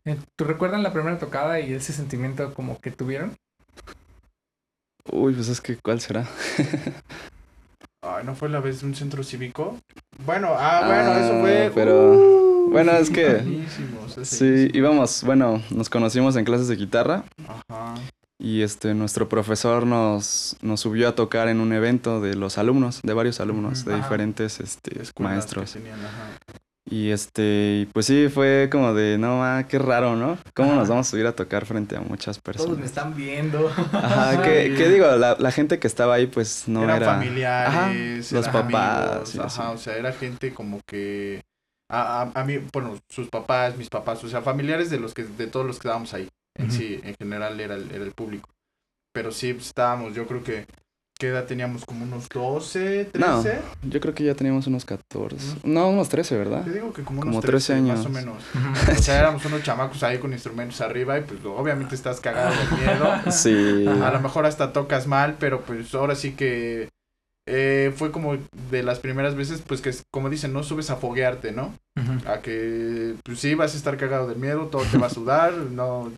[0.05, 3.35] Eh, ¿Tú recuerdan la primera tocada y ese sentimiento como que tuvieron?
[5.11, 6.25] Uy, pues es que, ¿cuál será?
[8.01, 9.77] Ay, ¿no fue la vez de un centro cívico?
[10.25, 11.71] Bueno, ah, bueno, eso Ah, fue...
[11.75, 13.63] pero- Uh, bueno, es que-
[14.23, 17.95] Sí, íbamos, bueno, nos conocimos en clases de guitarra Ajá.
[18.37, 23.01] y este, nuestro profesor nos, nos subió a tocar en un evento de los alumnos,
[23.01, 24.03] de varios alumnos, de Ajá.
[24.03, 25.73] diferentes este, maestros.
[25.73, 25.97] tenían.
[26.85, 30.37] Y este, pues sí, fue como de, no, ah, qué raro, ¿no?
[30.53, 30.79] ¿Cómo Ajá.
[30.81, 32.85] nos vamos a subir a tocar frente a muchas Todos me personas?
[32.85, 33.69] están viendo.
[33.93, 37.05] Ajá, que digo, la, la gente que estaba ahí, pues no eran era...
[37.15, 41.41] familiares, Ajá, los eran papás, amigos, ajá, o sea, era gente como que
[41.93, 45.23] a, a, a mí, bueno, sus papás, mis papás, o sea, familiares de los que
[45.23, 46.27] de todos los que estábamos ahí.
[46.55, 48.49] En sí, en general era el, era el público.
[49.11, 50.65] Pero sí pues, estábamos, yo creo que
[51.19, 51.85] ¿qué edad teníamos?
[51.85, 53.19] Como unos 12, 13.
[53.19, 53.43] No.
[53.89, 55.59] Yo creo que ya teníamos unos 14.
[55.63, 56.65] No, unos 13, ¿verdad?
[56.65, 58.05] Yo digo que como, Como unos 13 13, más años.
[58.05, 58.43] o menos.
[58.97, 62.77] O sea, éramos unos chamacos ahí con instrumentos arriba y pues obviamente estás cagado de
[62.77, 63.13] miedo.
[63.31, 63.87] Sí.
[63.87, 66.89] A lo mejor hasta tocas mal, pero pues ahora sí que...
[67.45, 68.37] eh, fue como
[68.71, 71.77] de las primeras veces, pues que como dicen, no subes a foguearte, ¿no?
[72.25, 75.53] A que, pues sí, vas a estar cagado del miedo, todo te va a sudar,
[75.71, 76.11] no,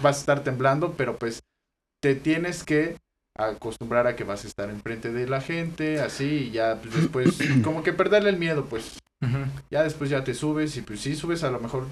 [0.00, 1.42] vas a estar temblando, pero pues
[2.00, 2.96] te tienes que
[3.36, 7.38] acostumbrar a que vas a estar enfrente de la gente, así, y ya pues, después,
[7.64, 8.98] como que perderle el miedo, pues.
[9.70, 11.84] Ya después ya te subes y pues sí subes a lo mejor,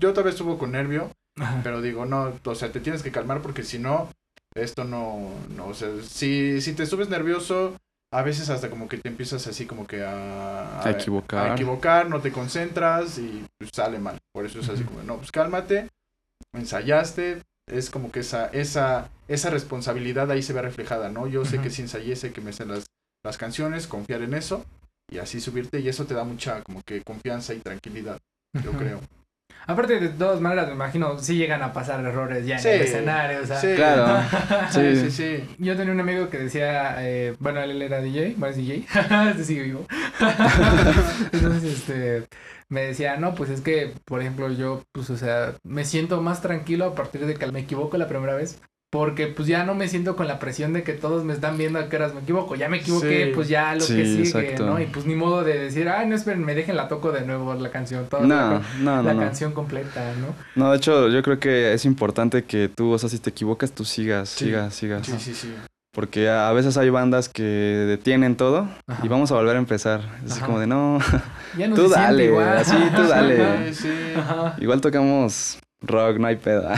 [0.00, 1.12] yo tal vez subo con nervio,
[1.62, 4.10] pero digo, no, o sea, te tienes que calmar porque si no,
[4.56, 7.76] esto no, no, o sea, si, si te subes nervioso,
[8.12, 11.50] a veces hasta como que te empiezas así como que a, A equivocar.
[11.50, 14.18] a equivocar, no te concentras y pues sale mal.
[14.32, 15.88] Por eso es así como, no, pues cálmate,
[16.52, 21.26] ensayaste, es como que esa, esa, esa responsabilidad ahí se ve reflejada, ¿no?
[21.26, 22.86] Yo sé que si ensayé, sé que me hacen las,
[23.24, 24.64] las canciones, confiar en eso
[25.10, 28.18] y así subirte y eso te da mucha como que confianza y tranquilidad,
[28.62, 29.00] yo creo.
[29.66, 32.68] Aparte, de todas maneras, me imagino, sí llegan a pasar errores ya Sí.
[32.68, 33.60] en el escenario, o sea.
[33.60, 33.68] Sí.
[33.76, 34.06] Claro.
[34.70, 35.10] Sí, Sí.
[35.10, 35.54] sí, sí.
[35.58, 38.86] Yo tenía un amigo que decía, eh, bueno, él era DJ, bueno, es DJ,
[39.30, 39.86] este sigue vivo.
[41.32, 42.26] Entonces, este,
[42.68, 46.40] me decía, no, pues es que, por ejemplo, yo, pues, o sea, me siento más
[46.42, 48.60] tranquilo a partir de que me equivoco la primera vez.
[48.92, 51.78] Porque pues ya no me siento con la presión de que todos me están viendo
[51.78, 52.56] a qué horas me equivoco.
[52.56, 53.32] Ya me equivoqué, Sí.
[53.34, 54.66] pues ya lo Sí, que sigue, exacto.
[54.66, 54.78] ¿no?
[54.78, 57.54] Y pues ni modo de decir, ay, no esperen, me dejen la toco de nuevo
[57.54, 59.20] la canción, toda No, la, no, la no, no.
[59.20, 60.34] canción completa, ¿no?
[60.62, 63.72] No, de hecho, yo creo que es importante que tú, o sea, si te equivocas,
[63.72, 64.44] tú sigas, Sí.
[64.44, 65.06] sigas, sigas.
[65.06, 65.54] Sí, sí, sí.
[65.94, 69.00] Porque a veces hay bandas que detienen todo Ajá.
[69.04, 70.00] y vamos a volver a empezar.
[70.24, 70.46] Es así Ajá.
[70.46, 70.98] como de, no,
[71.56, 72.58] Ya no Tú dale, igual.
[72.58, 73.42] así, tú dale.
[74.18, 74.56] Ajá.
[74.58, 76.74] igual tocamos rock, no hay peda.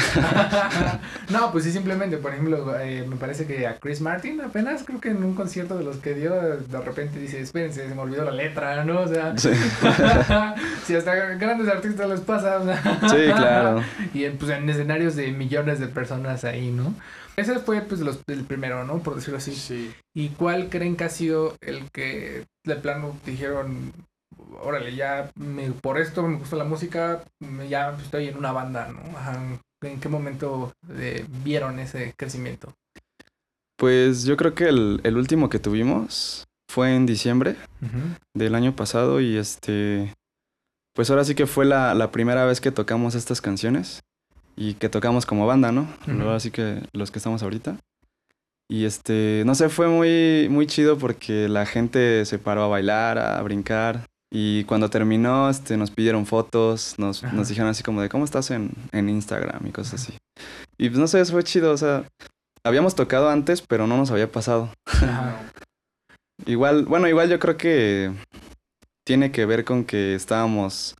[1.30, 5.00] no, pues sí, simplemente, por ejemplo, eh, me parece que a Chris Martin apenas, creo
[5.00, 8.24] que en un concierto de los que dio, de repente dice, espérense, se me olvidó
[8.24, 9.00] la letra, ¿no?
[9.02, 9.50] O sea, Sí,
[10.86, 12.82] si hasta grandes artistas les pasa, o sea.
[13.08, 13.82] sí, claro.
[14.14, 16.94] Y en, pues en escenarios de millones de personas ahí, ¿no?
[17.36, 18.98] Ese fue pues los, el primero, ¿no?
[18.98, 19.54] Por decirlo así.
[19.54, 19.92] Sí.
[20.14, 23.92] ¿Y cuál creen que ha sido el que de plano dijeron,
[24.62, 27.22] órale, ya me- por esto me gusta la música,
[27.68, 29.16] ya estoy en una banda, ¿no?
[29.18, 29.40] Ajá.
[29.82, 32.72] ¿En qué momento eh, vieron ese crecimiento?
[33.76, 37.56] Pues yo creo que el, el último que tuvimos fue en diciembre
[38.34, 40.12] del año pasado y este,
[40.94, 44.00] pues ahora sí que fue la, la primera vez que tocamos estas canciones
[44.56, 45.88] y que tocamos como banda, ¿no?
[46.08, 47.76] Ahora sí que los que estamos ahorita.
[48.70, 53.18] Y este, no sé, fue muy, muy chido porque la gente se paró a bailar,
[53.18, 54.06] a brincar.
[54.36, 58.50] Y cuando terminó, este, nos pidieron fotos, nos, nos dijeron así como de cómo estás
[58.50, 60.18] en, en Instagram y cosas así.
[60.76, 62.02] Y pues no sé, eso fue chido, o sea,
[62.64, 64.70] habíamos tocado antes, pero no nos había pasado.
[66.46, 68.12] Igual, bueno, igual yo creo que
[69.06, 70.96] tiene que ver con que estábamos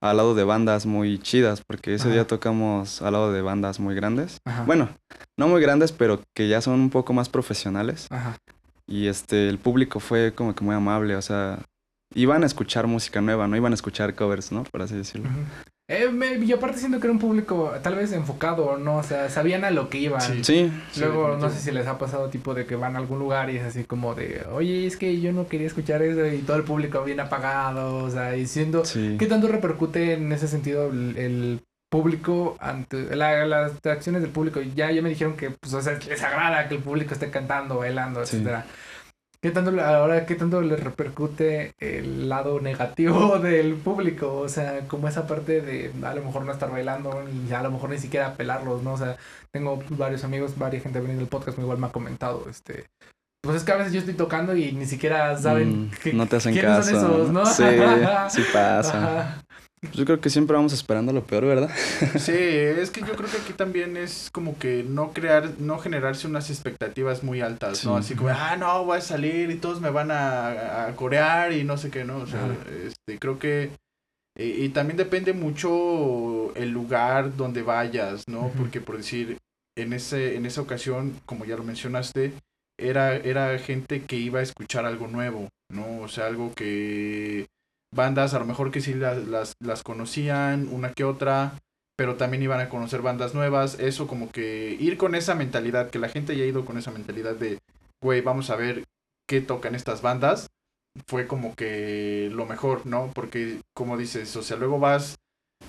[0.00, 2.14] al lado de bandas muy chidas, porque ese Ajá.
[2.14, 4.38] día tocamos al lado de bandas muy grandes.
[4.46, 4.64] Ajá.
[4.64, 4.88] Bueno,
[5.36, 8.06] no muy grandes, pero que ya son un poco más profesionales.
[8.08, 8.38] Ajá.
[8.86, 11.58] Y este, el público fue como que muy amable, o sea,
[12.14, 14.64] iban a escuchar música nueva, no iban a escuchar covers, ¿no?
[14.64, 15.28] Por así decirlo.
[15.28, 15.38] Ujú.
[15.90, 18.98] Eh, me- y aparte siento que era un público tal vez enfocado, ¿no?
[18.98, 20.20] O sea, sabían a lo que iban.
[20.20, 20.44] Sí.
[20.44, 23.18] Sí, Sí, Luego, no sé si les ha pasado tipo de que van a algún
[23.18, 26.40] lugar y es así como de, oye, es que yo no quería escuchar eso y
[26.42, 29.16] todo el público bien apagado, o sea, y siendo, sí.
[29.18, 34.60] ¿qué tanto repercute en ese sentido el, el público ante la- las reacciones del público?
[34.60, 37.78] Ya, ya me dijeron que, pues, o sea, les agrada que el público esté cantando,
[37.78, 38.36] bailando, Sí.
[38.36, 38.66] etcétera.
[39.40, 44.38] ¿Qué tanto, ahora, qué tanto le repercute el lado negativo del público?
[44.38, 47.70] O sea, como esa parte de a lo mejor no estar bailando y a lo
[47.70, 48.94] mejor ni siquiera pelarlos, ¿no?
[48.94, 49.16] O sea,
[49.52, 52.86] tengo varios amigos, varias gente veniendo del podcast, igual me ha comentado, este...
[53.40, 56.26] Pues es que a veces yo estoy tocando y ni siquiera saben Mm, qué- no
[56.26, 56.90] te hacen quiénes caso.
[57.00, 57.46] son esos, ¿no?
[57.46, 57.62] Sí,
[58.30, 58.98] sí pasa.
[58.98, 59.42] Ajá.
[59.92, 61.70] Yo creo que siempre vamos esperando lo peor, ¿verdad?
[62.18, 66.26] Sí, es que yo creo que aquí también es como que no crear, no generarse
[66.26, 67.94] unas expectativas muy altas, ¿no?
[67.94, 67.98] Sí.
[68.00, 71.64] Así como, ah, no, voy a salir y todos me van a, a corear y
[71.64, 72.18] no sé qué, ¿no?
[72.18, 72.40] O sea,
[72.84, 73.70] este, creo que...
[74.36, 78.52] Y, y también depende mucho el lugar donde vayas, ¿no?
[78.56, 79.38] Porque por decir,
[79.76, 82.32] en, ese, en esa ocasión, como ya lo mencionaste,
[82.78, 86.00] era, era gente que iba a escuchar algo nuevo, ¿no?
[86.00, 87.46] O sea, algo que
[87.94, 91.58] bandas a lo mejor que sí las, las, las conocían, una que otra,
[91.96, 95.98] pero también iban a conocer bandas nuevas, eso como que ir con esa mentalidad, que
[95.98, 97.58] la gente haya ido con esa mentalidad de,
[98.02, 98.84] güey, vamos a ver
[99.28, 100.46] qué tocan estas bandas,
[101.06, 103.10] fue como que lo mejor, ¿no?
[103.14, 105.16] Porque como dices, o sea, luego vas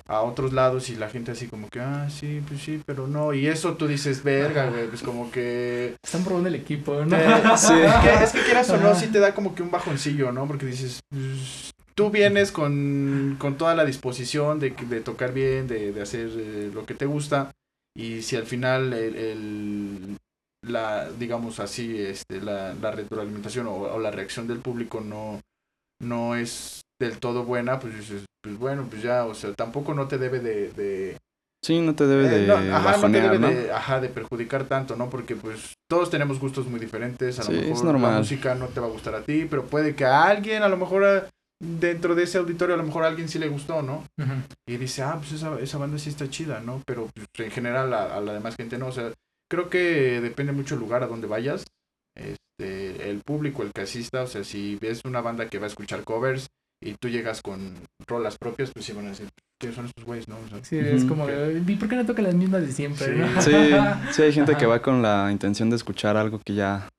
[0.08, 3.34] a otros lados y la gente así como que, ah, sí, pues sí, pero no,
[3.34, 5.96] y eso tú dices, verga, güey, pues como que...
[6.04, 7.16] Están probando el equipo, ¿no?
[7.18, 7.74] Eh, Sí.
[7.74, 10.48] Es que, es que quieras o no, sí te da como que un bajoncillo, ¿no?
[10.48, 15.92] Porque dices, pues, tú vienes con, con toda la disposición de, de tocar bien, de,
[15.92, 17.52] de hacer eh, lo que te gusta,
[17.94, 20.18] y si al final el, el-
[20.66, 25.42] la, digamos así, este, la, la retroalimentación o, o la reacción del público no,
[26.02, 30.08] no es del todo buena, pues dices, pues bueno, pues ya, o sea, tampoco no
[30.08, 30.72] te debe de...
[30.72, 31.18] de
[31.62, 33.50] Sí, no te debe eh, de no, ajá, no te bajonear, debe ¿no?
[33.50, 35.10] de, ajá, de perjudicar tanto, ¿no?
[35.10, 38.80] Porque pues todos tenemos gustos muy diferentes, a Sí, lo mejor la música no te
[38.80, 41.30] va a gustar a ti, pero puede que a alguien, a lo mejor a-
[41.62, 44.06] dentro de ese auditorio, a lo mejor a alguien sí le gustó, ¿no?
[44.68, 46.82] Y dice, ah, pues esa, esa banda sí está chida, ¿no?
[46.86, 48.88] Pero pues, en general a, a la demás gente no.
[48.88, 49.12] O sea,
[49.50, 51.66] creo que depende mucho el lugar a donde vayas.
[52.16, 55.70] Este, el público, el que asista, o sea, si ves una banda que va a
[55.70, 56.48] escuchar covers
[56.82, 57.74] y tú llegas con
[58.08, 59.28] rolas propias, pues sí van a decir,
[59.60, 60.38] ¿quiénes son estos güeyes, no?
[60.38, 63.06] O sea, Sí, es como, ¿y por qué no toca las mismas de siempre?
[63.06, 63.12] Sí.
[63.18, 63.42] no?
[63.42, 66.90] Sí, sí hay gente que va con la intención de escuchar algo que ya,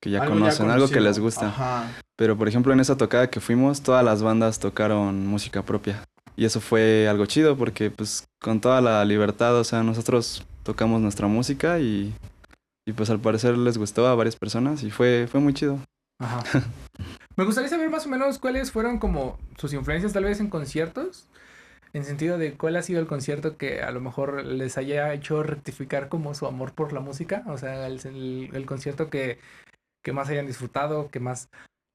[0.00, 1.48] que ya algo conocen, algo que les gusta.
[1.48, 1.90] Ajá.
[2.16, 6.02] Pero por ejemplo en esa tocada que fuimos, todas las bandas tocaron música propia.
[6.36, 11.00] Y eso fue algo chido porque pues con toda la libertad, o sea, nosotros tocamos
[11.00, 12.14] nuestra música y,
[12.86, 15.78] y pues al parecer les gustó a varias personas y fue, fue muy chido.
[16.20, 16.42] Ajá.
[17.36, 21.26] Me gustaría saber más o menos cuáles fueron como sus influencias tal vez en conciertos.
[21.92, 25.42] En sentido de cuál ha sido el concierto que a lo mejor les haya hecho
[25.42, 27.42] rectificar como su amor por la música.
[27.46, 29.38] O sea, el, el- el concierto que,
[30.06, 31.48] que más hayan disfrutado, que más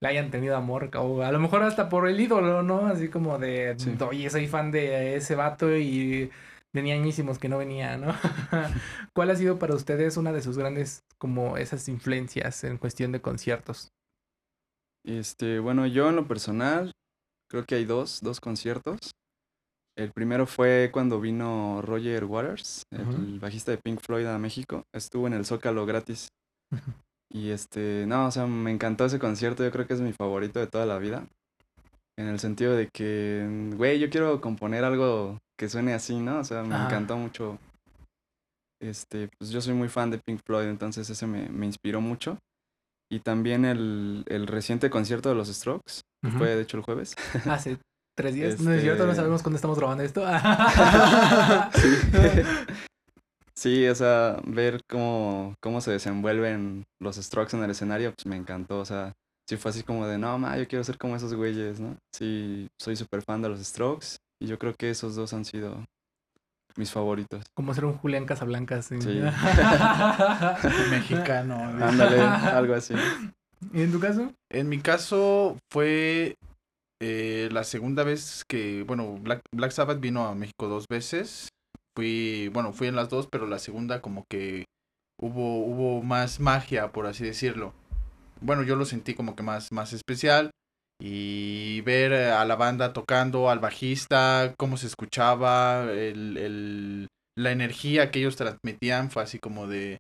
[0.04, 0.92] le hayan tenido amor.
[0.98, 2.88] O a lo mejor hasta por el ídolo, ¿no?
[2.88, 3.96] Así como de, Sí.
[4.02, 6.30] oye, soy fan de ese vato y
[6.74, 8.08] tenía añísimos que no venía, ¿no?
[9.16, 13.22] ¿Cuál ha sido para ustedes una de sus grandes como esas influencias en cuestión de
[13.22, 13.88] conciertos?
[15.06, 16.92] Este, bueno, yo en lo personal
[17.50, 18.98] creo que hay dos, dos conciertos.
[19.98, 24.84] El primero fue cuando vino Roger Waters, el bajista de Pink Floyd a México.
[24.94, 26.28] Estuvo en el Zócalo gratis.
[27.34, 30.60] Y este, no, o sea, me encantó ese concierto, yo creo que es mi favorito
[30.60, 31.26] de toda la vida.
[32.20, 36.40] En el sentido de que, güey, yo quiero componer algo que suene así, ¿no?
[36.40, 36.86] O sea, me Ajá.
[36.88, 37.58] encantó mucho.
[38.82, 42.38] Este, pues yo soy muy fan de Pink Floyd, entonces ese me, me inspiró mucho.
[43.10, 47.14] Y también el, el reciente concierto de los Strokes, que fue de hecho el jueves.
[47.46, 47.78] Hace
[48.18, 48.60] tres días.
[48.60, 50.24] No es cierto, no Este- sabemos cuándo estamos grabando esto.
[51.76, 51.88] Sí,
[53.56, 58.80] o sea, ver cómo, cómo se desenvuelven los Strokes en el escenario, pues me encantó.
[58.80, 59.14] O sea,
[59.48, 61.98] sí fue así como de, no, ma, yo quiero ser como esos güeyes, ¿no?
[62.14, 65.86] Sí, soy súper fan de los Strokes y yo creo que esos dos han sido
[66.78, 67.44] mis favoritos.
[67.54, 68.86] Como ser un Julián Casablancas.
[68.86, 69.02] Sí.
[69.02, 69.22] Sí.
[70.90, 71.56] Mexicano.
[71.82, 72.94] Ándale, algo así.
[73.74, 74.34] ¿Y en tu caso?
[74.50, 76.36] En mi caso fue
[77.02, 81.50] eh, la segunda vez que, bueno, Black, Black Sabbath vino a México dos veces.
[81.96, 84.66] Fui, bueno, fui en las dos, pero la segunda como que
[85.20, 87.74] hubo, hubo más magia, por así decirlo.
[88.40, 90.52] Bueno, yo lo sentí como que más, más especial.
[91.04, 98.12] Y ver a la banda tocando, al bajista, cómo se escuchaba, el, el, la energía
[98.12, 99.98] que ellos transmitían fue así como de,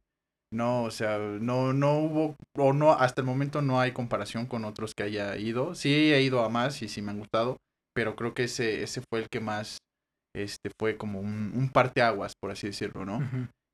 [0.53, 4.65] no, o sea, no, no hubo, o no, hasta el momento no hay comparación con
[4.65, 5.73] otros que haya ido.
[5.73, 7.57] Sí he ido a más y sí me han gustado,
[7.95, 9.77] pero creo que ese, ese fue el que más,
[10.35, 13.21] este, fue como un, un parteaguas, por así decirlo, ¿no?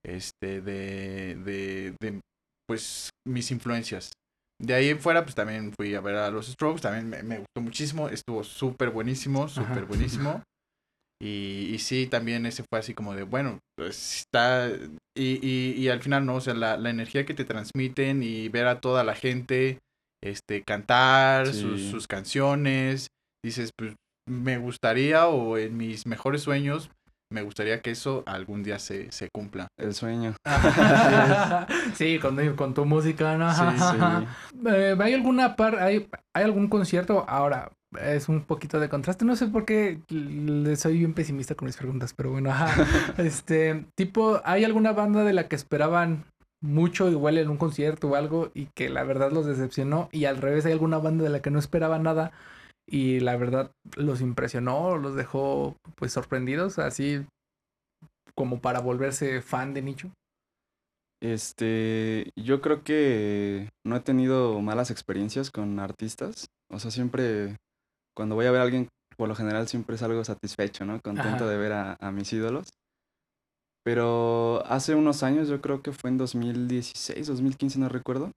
[0.05, 2.21] Este, de, de, de,
[2.67, 4.11] pues, mis influencias.
[4.59, 7.37] De ahí en fuera, pues también fui a ver a los Strokes, también me, me
[7.37, 10.41] gustó muchísimo, estuvo súper buenísimo, súper buenísimo.
[11.21, 14.69] Y, y sí, también ese fue así como de, bueno, pues está...
[15.15, 16.35] Y, y, y al final, ¿no?
[16.35, 19.79] O sea, la, la energía que te transmiten y ver a toda la gente
[20.23, 23.07] este, cantar sus, sus canciones,
[23.43, 23.95] dices, pues
[24.27, 26.91] me gustaría o en mis mejores sueños,
[27.29, 29.67] me gustaría que eso algún día se, se cumpla.
[29.77, 30.35] El sueño.
[31.95, 33.53] sí, con, con tu música, ¿no?
[33.53, 34.67] Sí, sí.
[34.67, 37.25] Eh, ¿Hay alguna par, hay, hay algún concierto?
[37.27, 39.25] Ahora, es un poquito de contraste.
[39.25, 42.85] No sé por qué le soy bien pesimista con mis preguntas, pero bueno, ajá.
[43.17, 46.25] Este, tipo, ¿hay alguna banda de la que esperaban
[46.61, 50.09] mucho igual en un concierto o algo y que la verdad los decepcionó?
[50.11, 52.31] Y al revés, ¿hay alguna banda de la que no esperaba nada
[52.87, 57.25] y la verdad los impresionó, los dejó pues sorprendidos, así
[58.35, 60.11] como para volverse fan de nicho?
[61.21, 66.47] Este, yo creo que no he tenido malas experiencias con artistas.
[66.71, 67.57] O sea, siempre,
[68.15, 70.99] cuando voy a ver a alguien, por lo general siempre salgo satisfecho, ¿no?
[71.01, 71.49] Contento Ajá.
[71.49, 72.69] de ver a, a mis ídolos.
[73.83, 78.31] Pero hace unos años, yo creo que fue en 2016, 2015, no recuerdo.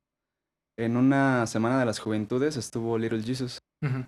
[0.79, 3.59] En una semana de las juventudes estuvo Little Jesus.
[3.83, 4.07] Ujú.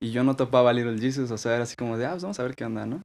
[0.00, 2.22] Y yo no topaba a Little Jesus, o sea, era así como de, ah, pues
[2.22, 3.02] vamos a ver qué onda, ¿no?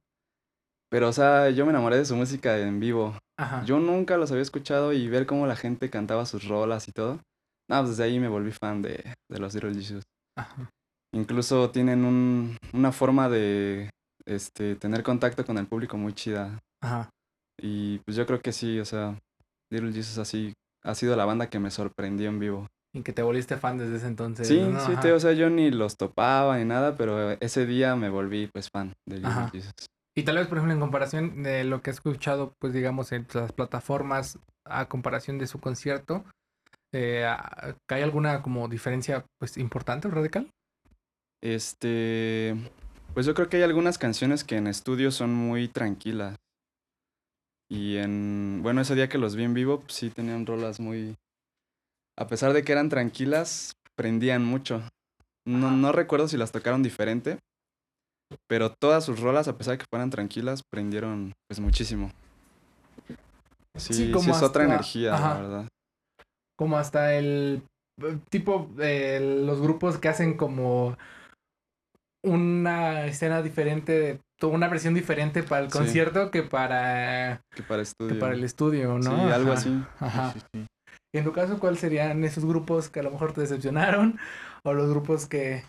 [0.90, 3.16] Pero, o sea, yo me enamoré de su música en vivo.
[3.38, 3.64] Ajá.
[3.64, 7.20] Yo nunca los había escuchado y ver cómo la gente cantaba sus rolas y todo.
[7.70, 10.04] No, pues desde ahí me volví fan de, de los Little Jesus.
[10.36, 10.70] Ajá.
[11.14, 13.88] Incluso tienen un, una forma de
[14.26, 16.58] este, tener contacto con el público muy chida.
[16.82, 17.08] Ajá.
[17.58, 19.18] Y pues yo creo que sí, o sea,
[19.70, 20.52] Little Jesus así
[20.84, 22.66] ha sido la banda que me sorprendió en vivo.
[22.94, 24.46] Y que te volviste fan desde ese entonces.
[24.46, 24.78] Sí, ¿no?
[24.80, 28.48] sí, te, o sea, yo ni los topaba ni nada, pero ese día me volví
[28.52, 29.48] pues fan de Little.
[29.52, 29.72] Jesus.
[30.14, 33.26] Y tal vez, por ejemplo, en comparación de lo que he escuchado, pues digamos, en
[33.32, 36.24] las plataformas, a comparación de su concierto,
[36.92, 40.50] eh, a- ¿hay alguna como diferencia pues importante o radical?
[41.42, 42.54] Este,
[43.14, 46.36] pues yo creo que hay algunas canciones que en estudio son muy tranquilas.
[47.70, 51.16] Y en, bueno, ese día que los vi en vivo, pues sí tenían rolas muy,
[52.18, 54.82] a pesar de que eran tranquilas, prendían mucho.
[55.46, 57.38] No, no recuerdo si las tocaron diferente,
[58.48, 62.10] pero todas sus rolas, a pesar de que fueran tranquilas, prendieron pues muchísimo.
[63.76, 65.34] Sí, Sí, sí, como es otra hasta- energía, ajá.
[65.34, 65.68] la verdad.
[66.58, 67.62] Como hasta el
[68.02, 70.96] eh, tipo, eh, los grupos que hacen como
[72.24, 75.78] una escena diferente, to- una versión diferente para el Sí.
[75.78, 79.10] concierto que para, Que para que para el estudio, ¿no?
[79.16, 79.82] Sí, algo Ajá, así.
[79.98, 80.32] Ajá.
[80.32, 80.66] Sí, sí, sí.
[81.14, 84.18] Y en tu caso, ¿cuáles serían esos grupos que a lo mejor te decepcionaron?
[84.64, 85.62] O los grupos que...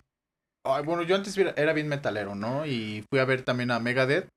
[0.66, 2.64] Ay, bueno, yo antes era, bien metalero, ¿no?
[2.64, 4.28] Y fui a ver también a Megadeth.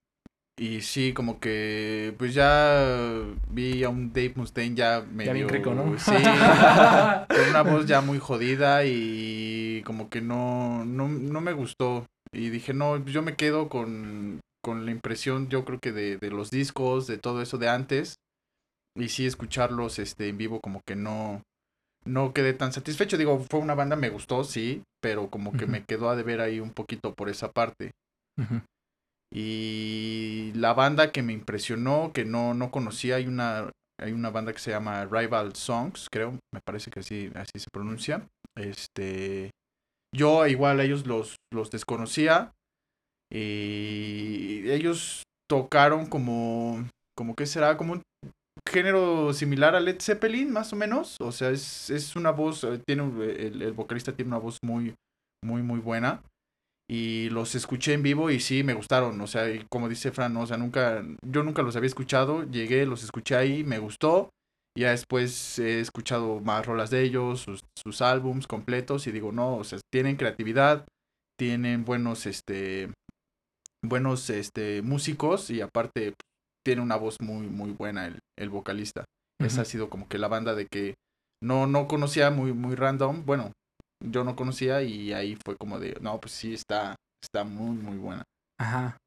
[0.59, 5.27] Y sí, como que, pues ya vi a un Dave Mustaine ya medio...
[5.27, 5.97] Ya bien rico, ¿no?
[5.97, 6.11] Sí,
[7.29, 12.05] con una voz ya muy jodida y como que no, no, no me gustó.
[12.33, 16.31] Y dije, no, yo me quedo con, con la impresión, yo creo que de, de
[16.31, 18.17] los discos, de todo eso de antes.
[18.97, 21.43] Y sí, escucharlos este, en vivo como que no,
[22.03, 23.17] no quedé tan satisfecho.
[23.17, 26.59] Digo, fue una banda, me gustó, sí, pero como que me quedó a deber ahí
[26.59, 27.91] un poquito por esa parte.
[29.33, 34.53] Y la banda que me impresionó, que no, no conocía, hay una, hay una banda
[34.53, 38.27] que se llama Rival Songs, creo, me parece que así, así se pronuncia.
[38.55, 39.51] Este,
[40.15, 42.53] yo igual a ellos los, los desconocía
[43.31, 48.01] y ellos tocaron como, como que será, como un
[48.69, 51.17] género similar a Led Zeppelin, más o menos.
[51.19, 54.95] O sea, es, es una voz, eh, tiene, el, el vocalista tiene una voz muy,
[55.43, 56.21] muy, muy buena.
[56.89, 60.47] Y los escuché en vivo y sí me gustaron, o sea, como dice Fran, o
[60.47, 64.29] sea, nunca, yo nunca los había escuchado, llegué, los escuché ahí, me gustó,
[64.77, 69.07] y ya después he escuchado más rolas de ellos, sus, sus álbums completos.
[69.07, 70.85] Y digo, no, o sea, tienen creatividad,
[71.35, 72.91] tienen buenos, este,
[73.83, 75.49] buenos, este, músicos.
[75.49, 76.13] Y aparte
[76.67, 79.05] tiene una voz muy, muy buena el, el vocalista.
[79.41, 80.95] Esa ha sido como que la banda de que
[81.41, 83.53] no, no conocía muy, muy random, bueno,
[84.03, 87.95] yo no conocía y ahí fue como de, no, pues sí, está, está muy, muy
[87.95, 88.23] buena.
[88.59, 88.97] Ajá.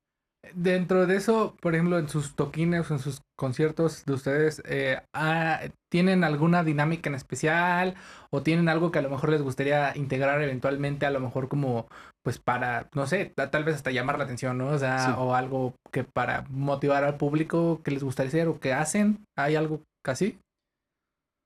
[0.54, 5.60] Dentro de eso, por ejemplo, en sus toquines en sus conciertos de ustedes, eh, ah,
[5.92, 7.94] ¿tienen alguna dinámica en especial?
[8.30, 11.88] ¿O tienen algo que a lo mejor les gustaría integrar eventualmente, a lo mejor como,
[12.22, 14.68] pues para, no sé, ta- tal vez hasta llamar la atención, ¿no?
[14.68, 15.12] O sea, Sí.
[15.16, 19.56] o algo que para motivar al público que les gustaría hacer o que hacen, ¿hay
[19.56, 20.38] algo casi?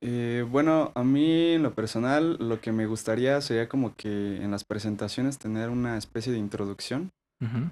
[0.03, 4.51] Eh, bueno, a mí en lo personal lo que me gustaría sería como que en
[4.51, 7.11] las presentaciones tener una especie de introducción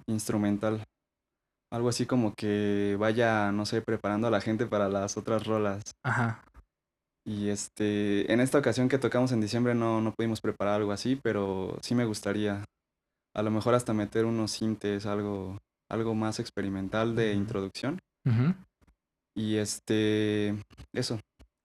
[0.06, 0.82] instrumental.
[1.72, 5.82] Algo así como que vaya, no sé, preparando a la gente para las otras rolas.
[6.04, 6.42] Ajá.
[7.26, 11.18] Y este, en esta ocasión que tocamos en diciembre no, no pudimos preparar algo así,
[11.22, 12.64] pero sí me gustaría.
[13.34, 15.58] A lo mejor hasta meter unos sintes, algo,
[15.90, 17.98] algo más experimental de introducción.
[19.34, 20.54] Y este,
[20.94, 21.18] eso,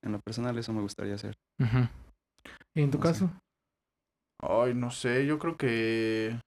[0.03, 1.35] en lo personal eso me gustaría hacer.
[2.75, 3.19] ¿Y en tu No sé.
[3.19, 3.31] caso?
[4.41, 6.39] Ay, no sé, yo creo que...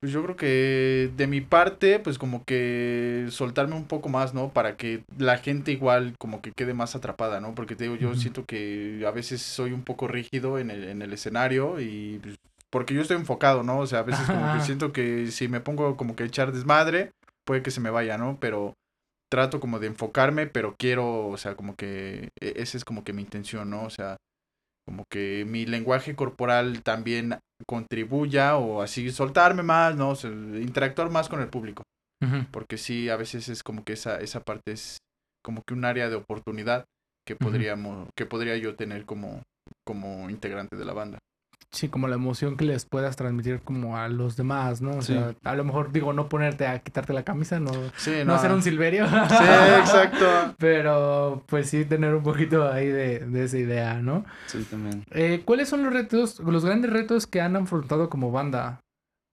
[0.00, 4.52] Pues yo creo que de mi parte, pues como que soltarme un poco más, ¿no?
[4.52, 7.56] Para que la gente igual como que quede más atrapada, ¿no?
[7.56, 11.02] Porque te digo, yo siento que a veces soy un poco rígido en el, en
[11.02, 12.36] el escenario y pues,
[12.70, 13.78] porque yo estoy enfocado, ¿no?
[13.80, 16.52] O sea, a veces como que siento que si me pongo como que a echar
[16.52, 17.10] desmadre,
[17.46, 18.38] puede que se me vaya, ¿no?
[18.40, 18.74] Pero
[19.30, 23.12] trato como de enfocarme, pero quiero, o sea, como que e- esa es como que
[23.12, 23.84] mi intención, ¿no?
[23.84, 24.16] O sea,
[24.86, 30.10] como que mi lenguaje corporal también contribuya o así soltarme más, ¿no?
[30.10, 31.82] O sea, interactuar más con el público,
[32.50, 34.98] porque sí, a veces es como que esa, esa parte es
[35.44, 36.84] como que un área de oportunidad
[37.26, 39.42] que podríamos, que podría yo tener como,
[39.86, 41.18] como integrante de la banda.
[41.70, 44.92] Sí, como la emoción que les puedas transmitir como a los demás, ¿no?
[44.96, 45.12] O Sí.
[45.12, 48.52] sea, a lo mejor digo, no ponerte a quitarte la camisa, no, Sí, no, ser
[48.52, 49.06] un silverio.
[49.06, 49.44] Sí,
[49.78, 50.24] exacto.
[50.58, 54.24] Pero pues sí tener un poquito ahí de, de esa idea, ¿no?
[54.46, 55.04] Sí, también.
[55.10, 58.80] Eh, ¿Cuáles son los retos, los grandes retos que han afrontado como banda?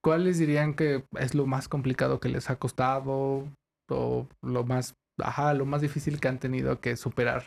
[0.04, 3.48] ¿Cuáles dirían que es lo más complicado que les ha costado?
[3.90, 7.44] O lo más, ajá, lo más difícil que han tenido que superar.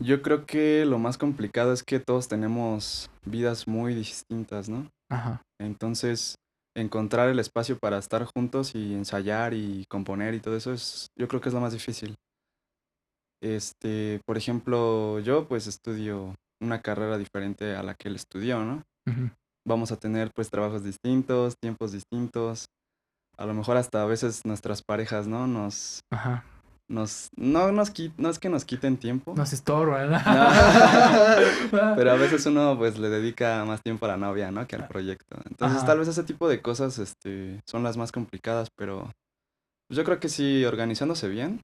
[0.00, 4.90] Yo creo que lo más complicado es que todos tenemos vidas muy distintas, ¿no?
[5.10, 5.42] Ajá.
[5.60, 6.36] Entonces,
[6.74, 11.28] encontrar el espacio para estar juntos y ensayar y componer y todo eso es, yo
[11.28, 12.14] creo que es lo más difícil.
[13.42, 18.82] Este, por ejemplo, yo pues estudio una carrera diferente a la que él estudió, ¿no?
[19.66, 22.66] Vamos a tener pues trabajos distintos, tiempos distintos.
[23.36, 25.46] A lo mejor hasta a veces nuestras parejas, ¿no?
[25.46, 26.44] Nos, Ajá.
[26.92, 30.18] Nos, no, nos no es que nos quiten tiempo, Nos estorba, ¿no?
[31.96, 34.66] pero a veces uno pues le dedica más tiempo a la novia, ¿no?
[34.66, 35.36] Que al proyecto.
[35.48, 35.86] Entonces Ajá.
[35.86, 39.10] tal vez ese tipo de cosas, este, son las más complicadas, pero
[39.88, 41.62] pues, yo creo que sí, organizándose bien,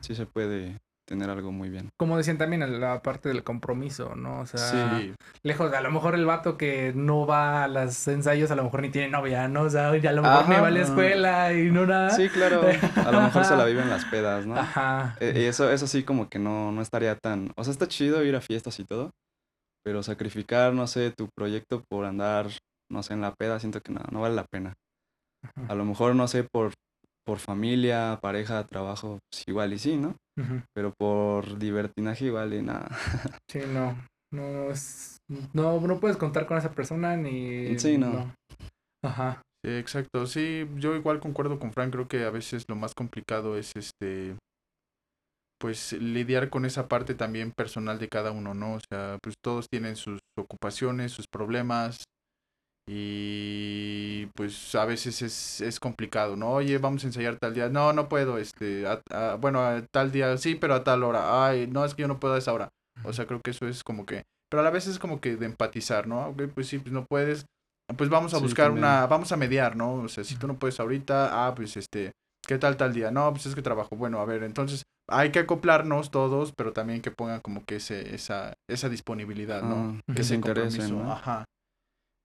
[0.00, 0.78] sí se puede
[1.10, 1.90] tener algo muy bien.
[1.96, 4.40] Como decían también, la parte del compromiso, ¿no?
[4.40, 8.52] O sea, Sí, lejos, a lo mejor el vato que no va a los ensayos,
[8.52, 9.62] a lo mejor ni tiene novia, ¿no?
[9.62, 12.10] O sea, ya a lo mejor ni va a la escuela y no nada.
[12.10, 12.62] Sí, claro,
[12.94, 14.56] a lo mejor se la viven las pedas, ¿no?
[14.56, 15.16] Ajá.
[15.18, 17.50] Eh, y eso, eso sí como que no, no estaría tan...
[17.56, 19.10] O sea, está chido ir a fiestas y todo,
[19.84, 22.46] pero sacrificar, no sé, tu proyecto por andar,
[22.88, 24.74] no sé, en la peda, siento que no, no vale la pena.
[25.68, 26.72] A lo mejor, no sé, por,
[27.24, 30.16] por familia, pareja, trabajo, pues igual y sí, ¿no?
[30.74, 32.88] Pero por divertinaje igual y nada.
[33.50, 33.96] Sí, no.
[34.32, 35.18] No, es,
[35.52, 37.78] no, no puedes contar con esa persona ni.
[37.78, 38.32] Sí, no.
[39.04, 39.42] Ajá.
[39.64, 40.26] Sí, exacto.
[40.26, 44.36] Sí, yo igual concuerdo con Frank, creo que a veces lo más complicado es este
[45.60, 48.74] pues lidiar con esa parte también personal de cada uno, ¿no?
[48.74, 52.04] O sea, pues todos tienen sus ocupaciones, sus problemas
[52.92, 56.50] y pues a veces es, es complicado, ¿no?
[56.54, 57.68] Oye, vamos a ensayar tal día.
[57.68, 61.46] No, no puedo, este, a- a- bueno, a tal día sí, pero a tal hora.
[61.46, 62.68] Ay, no, es que yo no puedo a esa hora.
[63.04, 65.36] O sea, creo que eso es como que, pero a la vez es como que
[65.36, 66.28] de empatizar, ¿no?
[66.28, 67.46] Ok, pues sí, pues no puedes,
[67.96, 68.84] pues vamos a Sí, buscar también.
[68.84, 69.94] una, vamos a mediar, ¿no?
[69.94, 72.12] O sea, si tú no puedes ahorita, ah, pues este,
[72.46, 73.10] ¿qué tal tal día?
[73.10, 73.96] No, pues es que trabajo.
[73.96, 78.14] Bueno, a ver, entonces hay que acoplarnos todos, pero también que pongan como que ese,
[78.14, 79.76] esa, esa disponibilidad, ¿no?
[79.76, 81.00] Ah, que se ese interesen.
[81.02, 81.44] Ajá.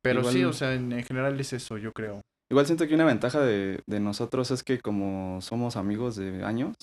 [0.06, 2.22] Pero Igual- sí, o sea, en, en general es eso, yo creo.
[2.52, 6.76] Igual siento que una ventaja de, de nosotros es que como somos amigos de años,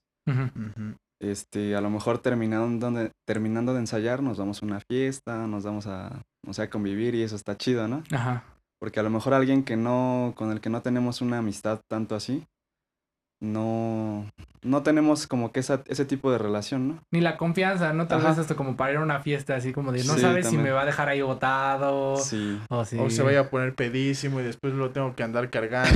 [1.21, 5.63] este, a lo mejor terminando de, terminando de ensayar, nos vamos a una fiesta, nos
[5.65, 8.03] vamos a, o sea, a convivir y eso está chido, ¿no?
[8.11, 8.45] Ajá.
[8.81, 12.17] Porque a lo mejor alguien que no, con el que no tenemos una amistad tanto
[12.17, 12.45] así,
[13.43, 14.25] no,
[14.63, 17.03] no tenemos como que esa, ese tipo de relación, ¿no?
[17.11, 18.07] Ni la confianza, ¿no?
[18.07, 18.29] Tal Ajá.
[18.29, 20.57] vez hasta como para ir a una fiesta, así como de no Sí, sabes si
[20.57, 22.17] me va a dejar ahí botado.
[22.19, 22.61] Sí.
[22.69, 22.99] O si...
[22.99, 25.91] O se vaya a poner pedísimo y después lo tengo que andar cargando.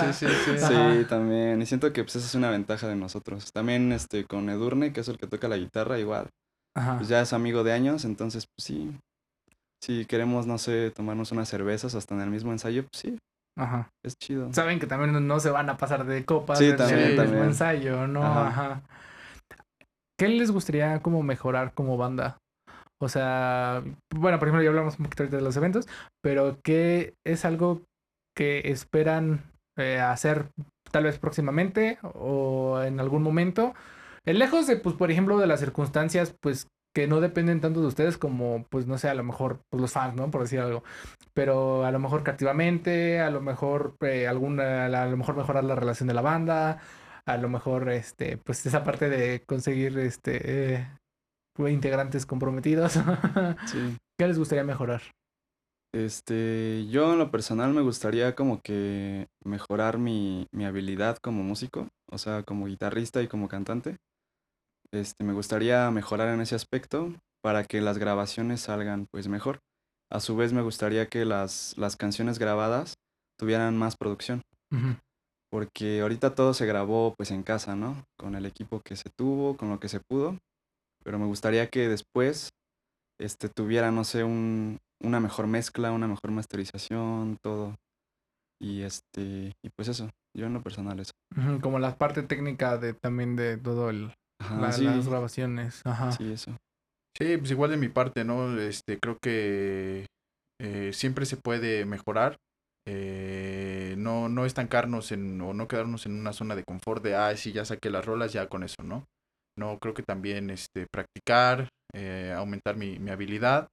[0.00, 0.58] sí, sí, sí, sí.
[0.66, 1.06] Sí, Ajá.
[1.08, 1.60] también.
[1.60, 3.52] Y siento que pues esa es una ventaja de nosotros.
[3.52, 6.28] También este con Edurne, que es el que toca la guitarra, igual.
[6.74, 6.96] Ajá.
[6.96, 8.90] Pues ya es amigo de años, entonces pues sí.
[9.82, 13.18] Si queremos, no sé, tomarnos unas cervezas hasta en el mismo ensayo, pues sí,
[13.58, 13.90] Ajá.
[14.04, 14.52] es chido.
[14.52, 17.44] Saben que también no- se van a pasar de copas Sí, también, el también.
[17.44, 18.22] ensayo, ¿no?
[18.22, 18.46] Ajá.
[18.48, 18.82] Ajá.
[20.18, 22.38] ¿Qué les gustaría como mejorar como banda?
[23.02, 23.82] O sea,
[24.14, 25.88] bueno, por ejemplo, ya hablamos un poquito ahorita de los eventos,
[26.22, 27.80] pero ¿qué es algo
[28.36, 29.42] que esperan
[29.78, 30.50] eh, hacer
[30.90, 33.74] tal vez próximamente o en algún momento?
[34.26, 37.86] Eh, lejos de, pues, por ejemplo, de las circunstancias, pues, que no dependen tanto de
[37.86, 40.30] ustedes como, pues, no sé, a lo mejor, pues, los fans, ¿no?
[40.30, 40.82] Por decir algo.
[41.34, 45.76] Pero a lo mejor creativamente, a lo mejor eh, alguna, a lo mejor mejorar la
[45.76, 46.80] relación de la banda,
[47.26, 50.88] a lo mejor, este, pues, esa parte de conseguir, este, eh,
[51.58, 52.94] integrantes comprometidos.
[53.66, 53.96] Sí.
[54.18, 55.02] ¿Qué les gustaría mejorar?
[55.92, 61.88] Este, yo en lo personal me gustaría como que mejorar mi, mi habilidad como músico,
[62.10, 63.96] o sea, como guitarrista y como cantante.
[64.92, 69.60] Este, me gustaría mejorar en ese aspecto para que las grabaciones salgan pues mejor.
[70.10, 72.94] A su vez me gustaría que las, las canciones grabadas
[73.38, 74.42] tuvieran más producción,
[75.50, 78.04] porque ahorita todo se grabó pues en casa, ¿no?
[78.18, 80.36] Con el equipo que se tuvo, con lo que se pudo,
[81.04, 82.50] pero me gustaría que después
[83.20, 87.76] este, tuviera, no sé, un, una mejor mezcla, una mejor masterización, todo.
[88.60, 91.12] Y este, y pues eso, yo en lo personal eso.
[91.62, 95.82] Como la parte técnica de también de todo el, Ajá, la- sí, las grabaciones.
[95.84, 96.10] Ajá.
[96.12, 96.56] sí, eso.
[97.18, 98.58] Sí, pues igual de mi parte, ¿no?
[98.58, 100.06] Este, creo que
[100.60, 102.36] eh, siempre se puede mejorar.
[102.88, 107.36] eh, no, no estancarnos en, o no quedarnos en una zona de confort de, ah,
[107.36, 109.04] sí, ya saqué las rolas, ya con eso, ¿no?
[109.56, 113.68] No, creo que también este, practicar, eh, aumentar mi, mi habilidad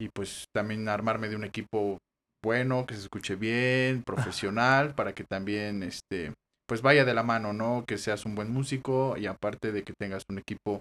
[0.00, 1.98] y pues también armarme de un equipo
[2.44, 4.02] bueno, que se escuche bien,
[4.38, 6.34] profesional, para que también, este,
[6.70, 7.84] pues vaya de la mano, ¿no?
[7.84, 10.80] Que seas un buen músico y aparte de que tengas un equipo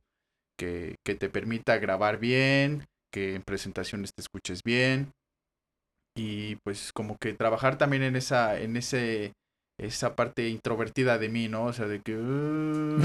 [0.57, 5.09] que, que te permita grabar bien, que en presentaciones te escuches bien
[6.15, 9.33] y pues como que trabajar también en esa en ese
[9.79, 11.65] esa parte introvertida de mí, ¿no?
[11.65, 12.99] O sea, de que uh,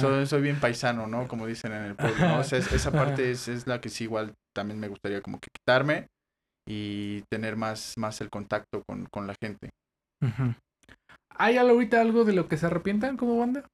[0.00, 1.28] soy, soy bien paisano, ¿no?
[1.28, 2.38] Como dicen en el pueblo, ¿no?
[2.40, 5.38] O sea, es- esa parte es, es la que sí igual también me gustaría como
[5.38, 6.06] que quitarme
[6.66, 9.68] y tener más, más el contacto con, con la gente.
[11.36, 13.64] ¿Hay algo ahorita algo de lo que se arrepientan como banda?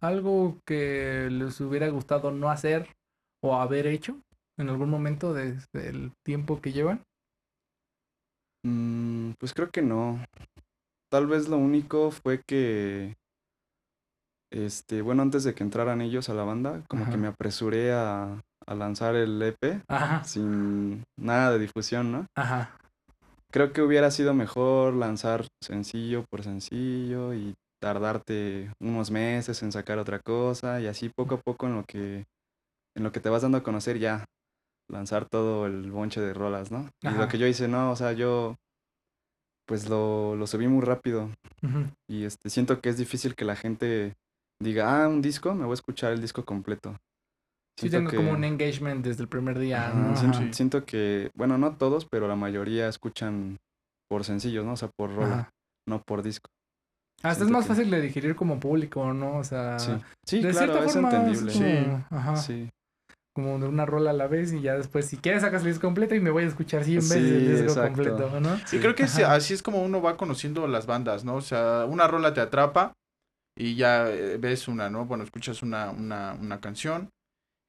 [0.00, 2.88] ¿Algo que les hubiera gustado no hacer
[3.42, 4.20] o haber hecho
[4.58, 7.02] en algún momento desde el tiempo que llevan?
[8.64, 10.24] Mm, pues creo que no.
[11.10, 13.16] Tal vez lo único fue que,
[14.52, 17.12] este, bueno, antes de que entraran ellos a la banda, como Ajá.
[17.12, 22.26] que me apresuré a, a lanzar el EP Ajá, sin nada de difusión, ¿no?
[22.36, 22.76] ajá,
[23.50, 29.98] Creo que hubiera sido mejor lanzar sencillo por sencillo y tardarte unos meses en sacar
[29.98, 32.24] otra cosa y así poco a poco en lo que
[32.96, 34.24] en lo que te vas dando a conocer ya
[34.90, 36.90] lanzar todo el bonche de rolas, ¿no?
[37.02, 38.56] Y lo que yo hice, no, o sea, yo
[39.66, 41.30] pues lo, lo subí muy rápido
[42.08, 44.14] y este siento que es difícil que la gente
[44.60, 46.96] diga, ah, un disco, me voy a escuchar el disco completo.
[47.80, 50.52] Sí Siento tengo como un engagement desde el primer día, Ajá, ¿no?
[50.52, 53.56] siento, que, bueno, no todos, pero la mayoría escuchan
[54.10, 54.74] por sencillos, ¿no?
[54.74, 55.50] O sea, por rola, ajá.
[55.88, 56.48] no por disco.
[57.22, 59.38] Hasta es más que- fácil de digerir como público, ¿no?
[59.38, 59.92] O sea, Sí,
[60.26, 61.52] sí de claro, cierta es forma entendible.
[61.52, 62.68] es como, Sí, ajá, Sí,
[63.34, 65.86] como de una rola a la vez y ya después, si quieres, sacas el disco
[65.86, 67.88] completo y me voy a escuchar 100 veces Sí, el disco exacto.
[67.88, 68.50] completo, ¿no?
[68.72, 69.34] Y creo que Ajá.
[69.34, 71.36] así es como uno va conociendo las bandas, ¿no?
[71.36, 72.92] O sea, una rola te atrapa
[73.56, 75.06] y ya eh, ves una, ¿no?
[75.06, 77.08] Bueno, escuchas una, una, una canción,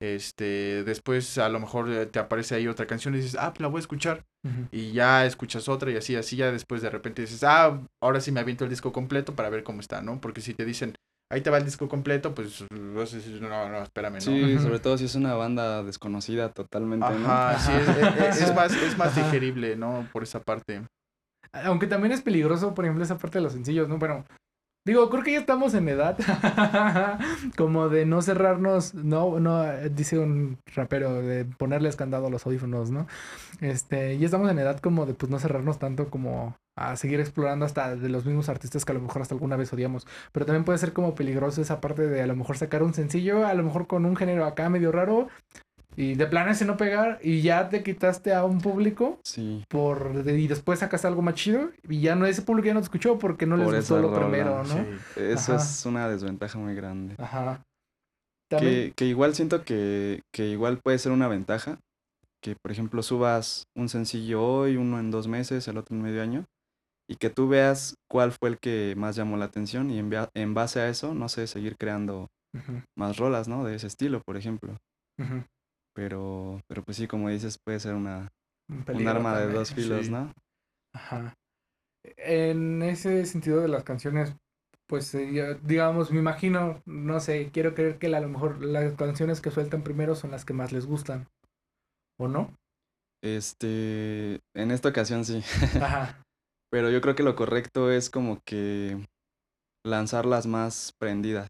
[0.02, 3.62] este, después a lo mejor eh, te aparece ahí otra canción y dices, ah, pues
[3.62, 4.26] la voy a escuchar.
[4.72, 8.32] Y ya escuchas otra y así, así ya después de repente dices, ah, ahora sí
[8.32, 10.20] me aviento el disco completo para ver cómo está, ¿no?
[10.20, 10.96] Porque si te dicen,
[11.32, 14.20] ahí te va el disco completo, pues vas a decir, no, no, espérame, ¿no?
[14.22, 17.28] sí, sobre todo si es una banda desconocida totalmente, ¿no?
[17.28, 17.88] Ajá, sí, es,
[18.36, 19.26] es- es más, es más Ajá.
[19.26, 20.08] digerible, ¿no?
[20.12, 20.82] Por esa parte.
[21.54, 23.98] Aunque también es peligroso, por ejemplo, esa parte de los sencillos, ¿no?
[23.98, 24.26] Bueno,
[24.86, 26.18] digo, creo que ya estamos en edad
[27.58, 32.92] como de no cerrarnos, no, no, dice un rapero, de ponerles candado a los audífonos,
[32.92, 33.08] ¿no?
[33.60, 37.66] Este, ya estamos en edad como de pues no cerrarnos tanto como a seguir explorando
[37.66, 40.08] hasta de los mismos artistas que a lo mejor hasta alguna vez odiamos.
[40.32, 43.46] Pero también puede ser como peligroso esa parte de a lo mejor sacar un sencillo,
[43.46, 45.28] a lo mejor con un género acá medio raro.
[45.98, 50.24] Y de plano ese no pegar y ya te quitaste a un público Sí, por
[50.26, 53.20] y después sacas algo más chido y ya no ese público ya no te escuchó
[53.20, 54.74] porque no les gustó lo rola, primero, ¿no?
[54.74, 54.86] Sí.
[55.18, 55.62] eso Ajá.
[55.64, 57.16] es una desventaja muy grande.
[57.18, 57.62] Ajá.
[58.50, 61.80] Que, que igual siento que, que igual puede ser una ventaja.
[62.44, 66.22] Que, por ejemplo, subas un sencillo hoy, uno en dos meses, el otro en medio
[66.22, 66.46] año.
[67.08, 70.54] Y que tú veas cuál fue el que más llamó la atención y en, en
[70.54, 72.28] base a eso, no sé, seguir creando
[72.98, 73.64] más rolas, ¿no?
[73.64, 74.76] De ese estilo, por ejemplo.
[75.20, 75.44] ujú.
[75.94, 78.32] Pero, pero pues sí, como dices, puede ser una,
[78.70, 80.12] Un arma de dos filos, sí.
[80.12, 80.32] ¿no?
[80.94, 81.34] Ajá.
[82.18, 84.36] En ese sentido de las canciones,
[84.88, 85.16] pues
[85.64, 89.84] digamos, me imagino, no sé, quiero creer que a lo mejor las canciones que sueltan
[89.84, 91.28] primero son las que más les gustan.
[92.20, 92.54] ¿O no?
[93.24, 95.44] Este, en esta ocasión sí.
[95.82, 96.22] Ajá.
[96.72, 98.98] Pero yo creo que lo correcto es como que
[99.86, 101.50] lanzarlas más prendidas.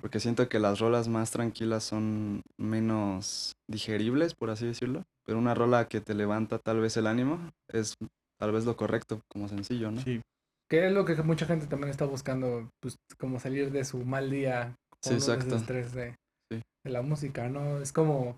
[0.00, 5.04] Porque siento que las rolas más tranquilas son menos digeribles, por así decirlo.
[5.24, 7.94] Pero una rola que te levanta tal vez el ánimo es
[8.40, 10.00] tal vez lo correcto como sencillo, ¿no?
[10.00, 10.20] Sí.
[10.68, 14.30] Que es lo que mucha gente también está buscando, pues como salir de su mal
[14.30, 15.56] día Sí, con ese exacto.
[15.56, 16.16] estrés de,
[16.50, 16.62] Sí.
[16.84, 17.78] de la música, ¿no?
[17.78, 18.36] Es como,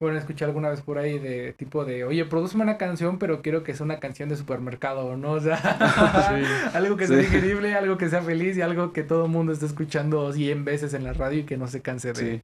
[0.00, 3.62] bueno, escuché alguna vez por ahí de tipo de, oye, produzme una canción, pero quiero
[3.62, 5.32] que sea una canción de supermercado, ¿no?
[5.32, 5.56] O sea,
[6.74, 7.22] algo que sea Sí.
[7.24, 10.92] digerible, algo que sea feliz y algo que todo el mundo esté escuchando 100 veces
[10.94, 12.42] en la radio y que no se canse de, Sí.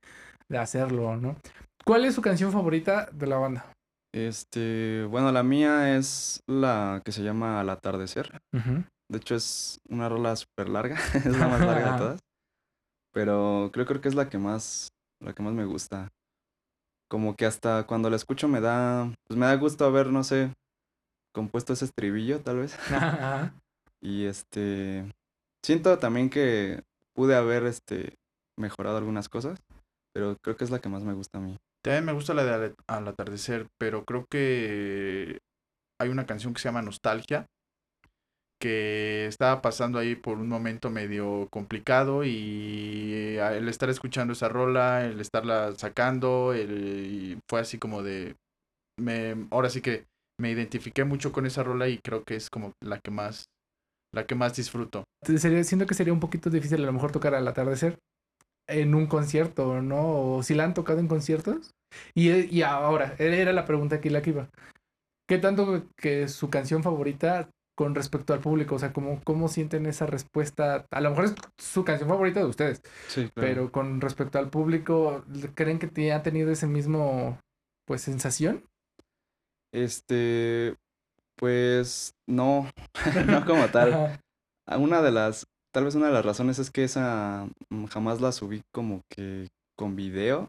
[0.49, 1.37] de hacerlo, ¿no?
[1.85, 3.67] ¿Cuál es su canción favorita de la banda?
[4.15, 8.41] Este, bueno, la mía es la que se llama Al atardecer.
[8.53, 12.21] De hecho, es una rola súper larga, es la más larga de todas.
[13.13, 14.89] Pero creo, creo que es la que más,
[15.21, 16.09] la que más me gusta.
[17.13, 20.55] Como que hasta cuando la escucho me da, pues me da gusto haber, no sé,
[21.35, 22.75] compuesto ese estribillo, tal vez.
[24.05, 25.05] Y este,
[25.63, 26.83] siento también que
[27.15, 28.15] pude haber, este,
[28.59, 29.61] mejorado algunas cosas,
[30.15, 31.57] pero creo que es la que más me gusta a mí.
[31.85, 35.39] También me gusta la de al, al atardecer, pero creo que
[36.01, 37.47] hay una canción que se llama Nostalgia,
[38.63, 44.49] que estaba pasando ahí por un momento medio complicado y eh, el estar escuchando esa
[44.49, 48.37] rola, el estarla sacando, el, fue así como de,
[48.99, 50.07] me, ahora sí que
[50.41, 53.47] me identifiqué mucho con esa rola y creo que es como la que más,
[54.15, 55.05] la que más disfruto.
[55.37, 57.99] Sería- siento que sería un poquito difícil a lo mejor tocar al atardecer
[58.69, 60.37] en un concierto, ¿no?
[60.37, 61.71] O si la han tocado en conciertos.
[62.15, 64.49] Y, y ahora, era la pregunta aquí la que iba.
[65.29, 68.75] ¿Qué tanto que su canción favorita con respecto al público?
[68.75, 70.87] O sea, ¿cómo, cómo sienten esa respuesta?
[70.91, 73.33] A lo mejor es su canción favorita de ustedes, Sí, claro.
[73.35, 77.39] pero con respecto al público, ¿creen que te- ha tenido ese mismo,
[77.87, 78.65] pues, sensación?
[79.73, 80.77] Este,
[81.39, 82.69] pues no,
[83.27, 83.93] no como tal.
[83.95, 84.21] Ajá.
[84.69, 88.21] a Una de las tal vez una de las razones es que esa mm, jamás
[88.21, 89.49] la subí como que
[89.79, 90.49] con video.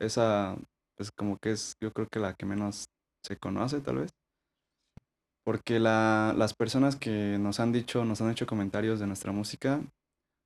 [0.00, 0.56] Esa,
[0.96, 2.86] pues como que es, yo creo que la que menos
[3.24, 4.10] se conoce, tal vez.
[5.44, 9.80] Porque la, las personas que nos han dicho, nos han hecho comentarios de nuestra música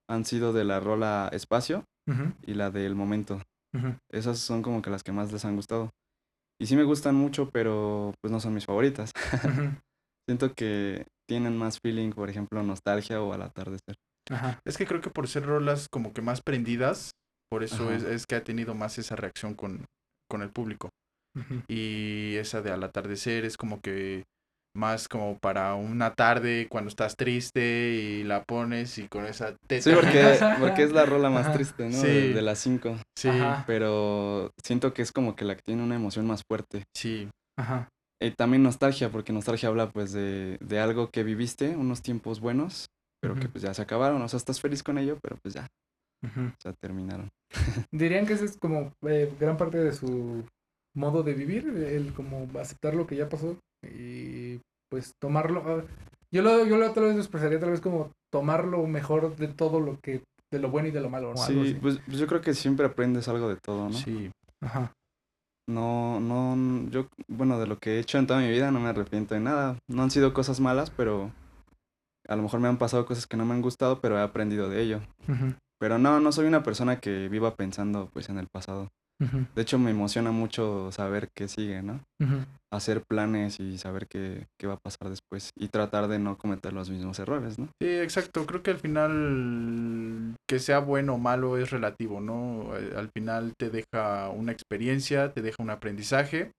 [0.09, 1.85] han sido de la rola Espacio
[2.47, 3.43] y la del Momento.
[4.11, 5.91] Esas son como que las que más les han gustado.
[6.59, 9.13] Y sí me gustan mucho, pero pues no son mis favoritas.
[10.29, 13.97] Siento que tienen más feeling, por ejemplo, nostalgia o al atardecer.
[14.31, 14.61] Ajá.
[14.65, 17.11] Es que creo que por ser rolas como que más prendidas,
[17.51, 19.85] por eso es, es que ha tenido más esa reacción con,
[20.29, 20.91] con el público.
[21.69, 24.25] Y esa de al atardecer es como que
[24.77, 29.81] más como para una tarde cuando estás triste y la pones y con esa te
[29.83, 31.55] Sí, porque, porque es la rola más Ajá.
[31.55, 31.93] triste, ¿no?
[31.93, 32.07] Sí.
[32.07, 32.97] De, de las cinco.
[33.19, 33.65] Sí, Ajá.
[33.67, 36.85] Pero siento que es como que la que tiene una emoción más fuerte.
[36.95, 37.89] sí, Ajá.
[38.23, 42.87] Y también nostalgia, porque nostalgia habla pues de, de algo que viviste, unos tiempos buenos,
[43.21, 44.23] pero que pues ya se acabaron.
[44.23, 45.67] O sea, estás feliz con ello, pero pues ya,
[46.25, 46.51] Ujú.
[46.65, 47.29] ya terminaron.
[47.93, 50.45] Dirían que ese es como eh, gran parte de su
[50.95, 54.46] modo de vivir, el como aceptar lo que ya pasó y
[54.91, 55.63] pues tomarlo.
[55.67, 55.85] ah,
[56.33, 59.49] Yo lo, yo lo tal vez lo expresaría tal vez como tomar lo mejor de
[59.49, 60.23] todo lo que,
[60.53, 61.43] de lo bueno y de lo malo, ¿no?
[61.43, 61.75] Algo Sí, así.
[61.81, 63.93] pues, pues yo creo que siempre aprendes algo de todo, ¿no?
[63.93, 64.31] sí.
[64.61, 64.93] Ajá.
[65.69, 68.89] No, no, yo, bueno, de lo que he hecho en toda mi vida no me
[68.89, 69.77] arrepiento de nada.
[69.89, 71.33] No han sido cosas malas, pero
[72.29, 74.69] a lo mejor me han pasado cosas que no me han gustado, pero he aprendido
[74.69, 75.01] de ello.
[75.81, 78.89] Pero no, no soy una persona que viva pensando pues en el pasado.
[79.19, 82.01] De hecho, me emociona mucho saber qué sigue, ¿no?
[82.73, 86.73] Hacer planes y saber qué, qué va a pasar después y tratar de no cometer
[86.73, 87.69] los mismos errores, ¿no?
[87.81, 88.45] Sí, exacto.
[88.45, 92.77] Creo que al final que sea bueno o malo es relativo, ¿no?
[92.77, 96.53] Eh, Al final te deja una experiencia, te deja un aprendizaje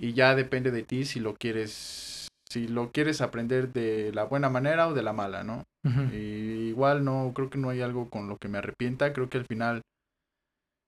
[0.00, 4.50] y ya depende de ti si lo quieres, si lo quieres aprender de la buena
[4.50, 5.64] manera o de la mala, ¿no?
[6.12, 9.14] Y igual no, creo que no hay algo con lo que me arrepienta.
[9.14, 9.80] Creo que al final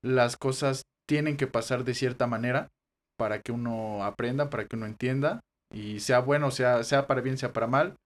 [0.04, 2.68] las cosas tienen que pasar de cierta manera
[3.18, 5.40] para que uno aprenda, para que uno entienda.
[5.72, 7.96] Y sea bueno, sea, sea para bien, sea para mal.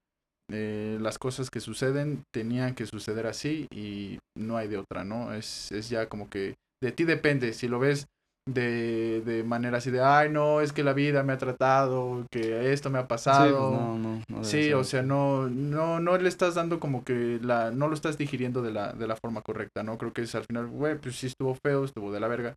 [0.52, 5.32] eh, las cosas que suceden tenían que suceder así y no hay de otra, ¿no?
[5.32, 7.52] Es, es ya como que de ti depende.
[7.54, 8.06] Si lo ves
[8.46, 12.72] de, de manera así de, ay, no, es que la vida me ha tratado, que
[12.72, 13.70] esto me ha Sí, pues pasado.
[13.70, 17.70] no, no, no Sí, o sea, no, no, no le estás dando como que la,
[17.70, 19.96] no lo estás digiriendo de la, de la forma correcta, ¿no?
[19.98, 22.54] Creo que es al final, güey, pues sí estuvo feo, estuvo de la verga,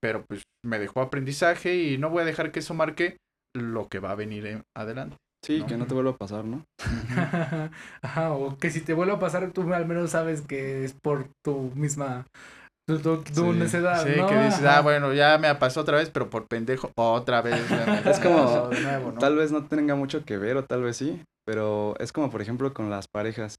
[0.00, 3.16] pero pues me dejó aprendizaje y no voy a dejar que eso marque
[3.54, 5.16] lo que va a venir en- adelante.
[5.44, 5.66] Sí, ¿no?
[5.66, 6.64] que no te vuelva a pasar, ¿no?
[8.02, 11.28] Ajá, o que si te vuelve a pasar, tú al menos sabes que es por
[11.44, 12.26] tu misma,
[12.86, 13.42] tu, Sí.
[13.58, 14.26] necedad, Sí, ¿no?
[14.28, 14.78] que dices, Ajá.
[14.78, 17.60] ah, bueno, ya me pasó otra vez, pero por pendejo, otra vez.
[17.70, 19.18] me Es como, de nuevo, ¿no?
[19.20, 22.40] Tal vez no tenga mucho que ver o tal vez sí, pero es como por
[22.42, 23.56] ejemplo con las parejas.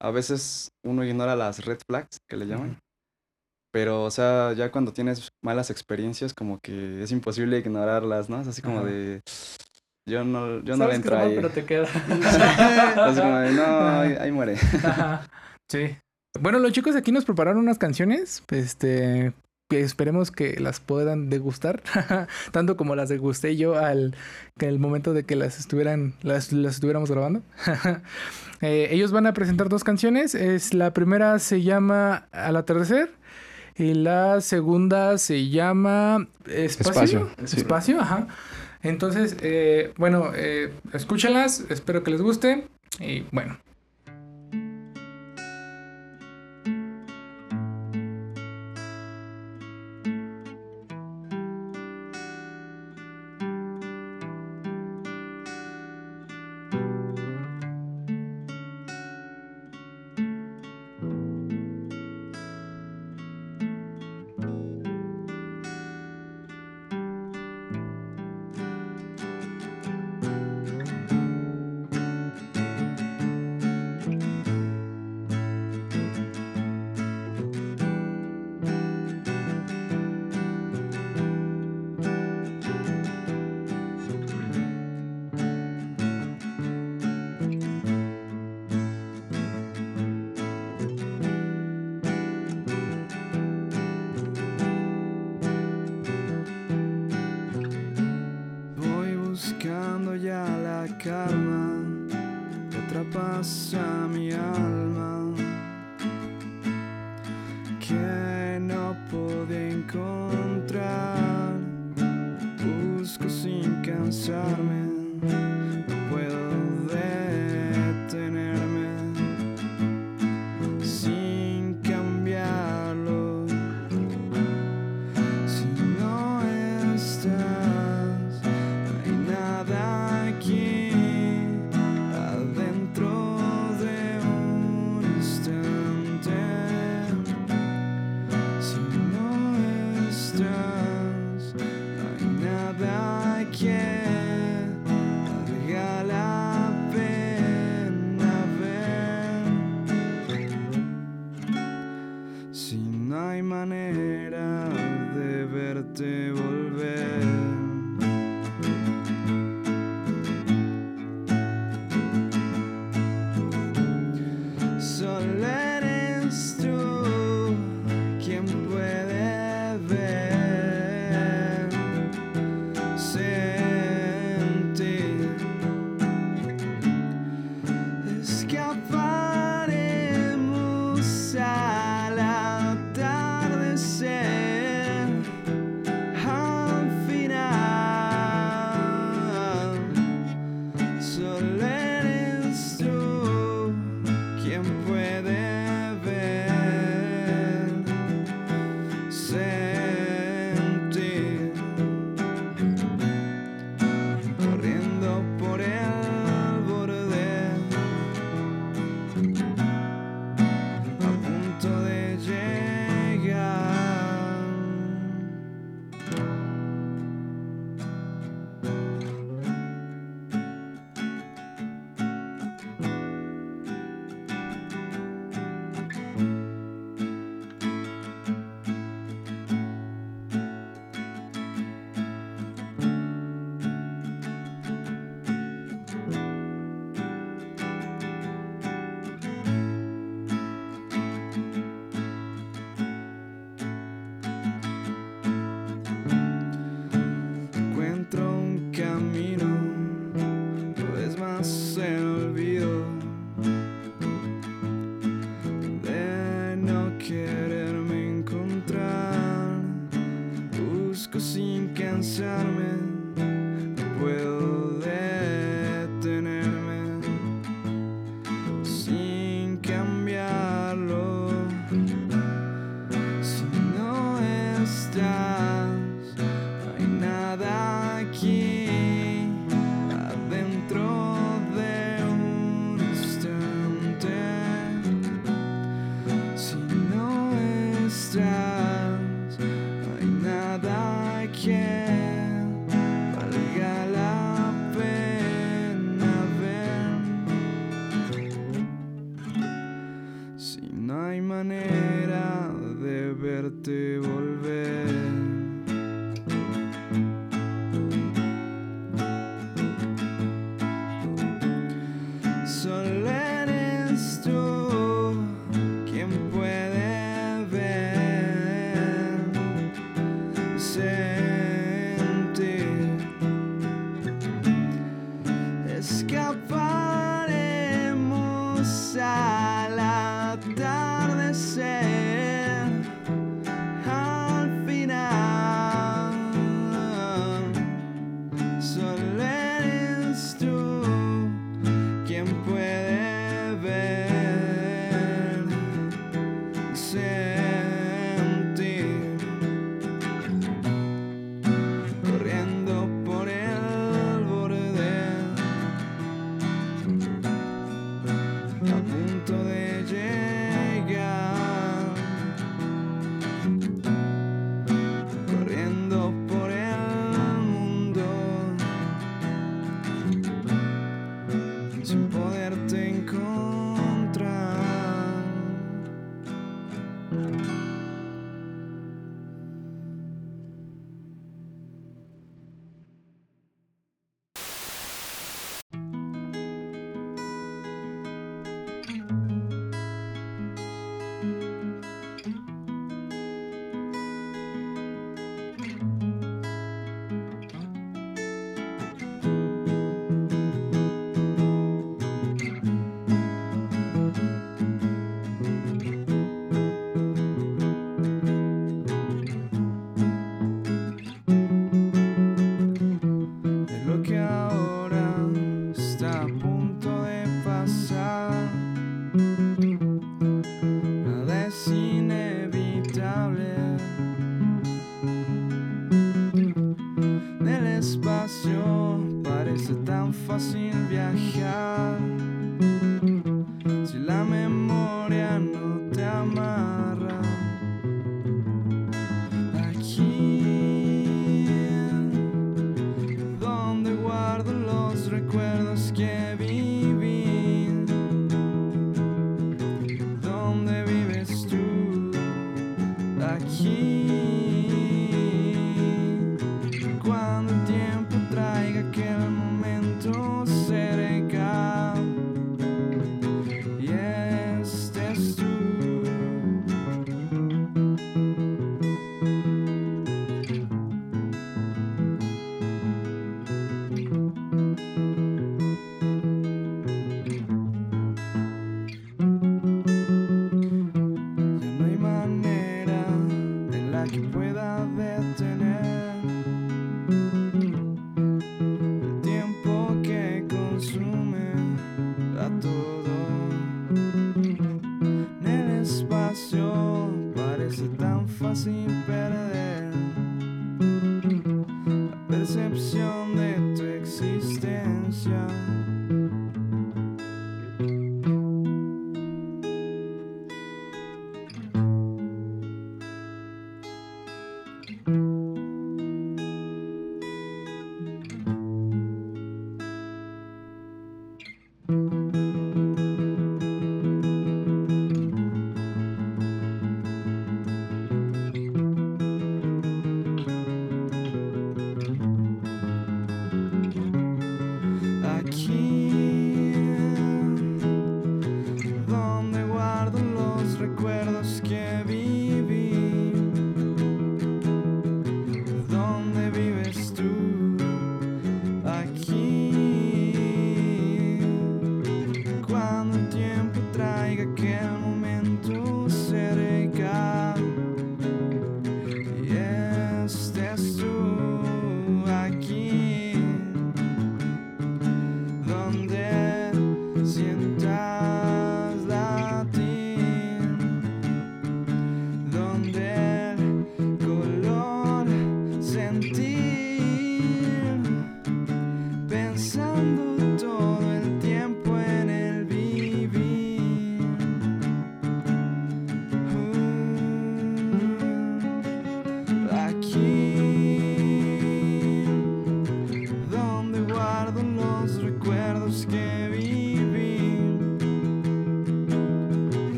[0.00, 2.78] A veces uno ignora las red flags que le llaman,
[3.72, 8.40] pero o sea, ya cuando tienes malas experiencias como que es imposible ignorarlas, ¿no?
[8.40, 9.20] Es así como de
[10.08, 11.36] yo no yo no le que entro ahí.
[11.36, 11.86] pero te queda.
[13.06, 14.54] Así como de, no, ahí, ahí muere.
[14.84, 15.26] Ajá,
[15.70, 15.96] Sí.
[16.40, 19.32] Bueno, los chicos aquí nos prepararon unas canciones, este,
[19.68, 21.82] que esperemos que las puedan degustar,
[22.52, 24.14] tanto como las degusté yo al
[24.58, 27.42] que el momento de que las estuvieran, las, las estuviéramos grabando.
[28.64, 30.36] Eh, ellos van a presentar dos canciones.
[30.36, 33.10] Es la primera se llama Al atardecer
[33.76, 36.92] y la segunda se llama Espacio.
[36.92, 37.56] Espacio, sí.
[37.56, 38.28] Espacio, ajá.
[38.82, 42.68] Entonces, eh, bueno, eh, escúchenlas, espero que les guste
[43.00, 43.58] y bueno.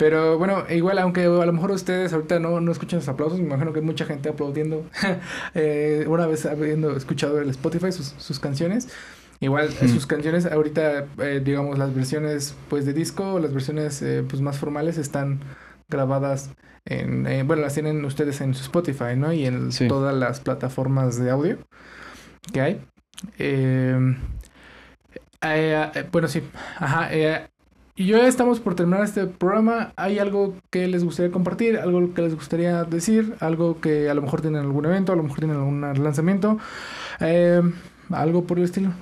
[0.00, 3.44] Pero bueno, igual, aunque a lo mejor ustedes ahorita no, no escuchan los aplausos, me
[3.44, 4.86] imagino que hay mucha gente aplaudiendo.
[5.54, 8.88] eh, una vez habiendo escuchado el Spotify, sus, sus canciones.
[9.40, 14.40] Igual, sus canciones ahorita, eh, digamos, las versiones pues de disco, las versiones eh, pues
[14.40, 15.40] más formales están
[15.90, 16.50] grabadas
[16.86, 19.34] en, bueno, las tienen ustedes en su Spotify, ¿no?
[19.34, 19.86] Y en Sí.
[19.86, 21.58] todas las plataformas de audio
[22.54, 22.80] que hay.
[23.38, 24.16] Eh,
[25.42, 26.42] eh, eh, bueno, sí.
[26.78, 27.08] Ajá.
[27.12, 27.49] eh,
[28.00, 29.92] y yo ya estamos por terminar este programa.
[29.94, 31.76] ¿Hay algo que les gustaría compartir?
[31.76, 33.34] ¿Algo que les gustaría decir?
[33.40, 35.12] ¿Algo que a lo mejor tienen algún evento?
[35.12, 36.56] ¿A lo mejor tienen algún lanzamiento?
[37.20, 37.60] Eh,
[38.08, 38.92] ¿Algo por el estilo?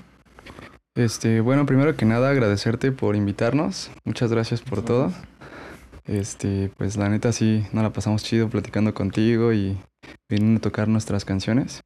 [0.97, 3.89] Este, bueno, primero que nada agradecerte por invitarnos.
[4.05, 5.13] Muchas gracias por todo.
[6.05, 9.79] Este, pues la neta sí, nos la pasamos chido platicando contigo y
[10.29, 11.83] viniendo a tocar nuestras canciones.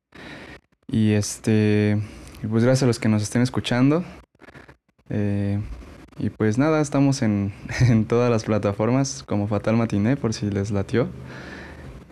[0.86, 2.00] Y este,
[2.40, 4.02] pues gracias a los que nos estén escuchando.
[5.10, 5.60] Eh,
[6.22, 10.70] y pues nada, estamos en, en todas las plataformas como Fatal Matiné por si les
[10.70, 11.08] latió.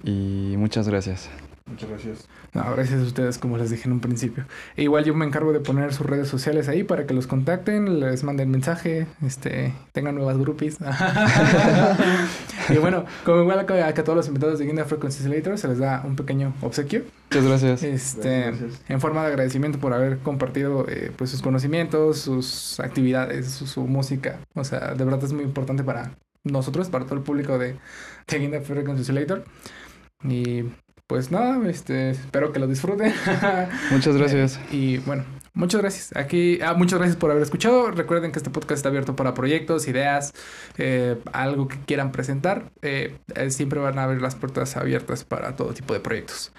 [0.02, 1.30] Y muchas gracias.
[1.70, 2.28] Muchas gracias.
[2.52, 4.44] No, gracias a ustedes, como les dije en un principio.
[4.76, 8.00] E igual yo me encargo de poner sus redes sociales ahí para que los contacten,
[8.00, 10.78] les manden mensaje, este, tengan nuevas groupies.
[12.68, 15.68] y bueno, como igual a, que a todos los invitados de Guinea Frequency Oscillator se
[15.68, 17.04] les da un pequeño obsequio.
[17.30, 17.82] Muchas gracias.
[17.84, 23.48] Este, Gracias, en forma de agradecimiento por haber compartido eh, pues sus conocimientos, sus actividades,
[23.48, 24.40] su, su música.
[24.54, 26.12] O sea, de verdad es muy importante para
[26.42, 27.76] nosotros, para todo el público de,
[28.26, 29.44] de Guinea Frequency Oscillator.
[30.24, 30.64] Y
[31.10, 33.12] pues nada, este, espero que lo disfruten.
[33.90, 34.60] Muchas gracias.
[34.70, 36.16] Y bueno, muchas gracias.
[36.16, 37.90] Aquí, ah, muchas gracias por haber escuchado.
[37.90, 40.32] Recuerden que este podcast está abierto para proyectos, ideas,
[40.78, 42.70] eh, algo que quieran presentar.
[42.82, 46.52] Eh, eh, siempre van a haber las puertas abiertas para todo tipo de proyectos.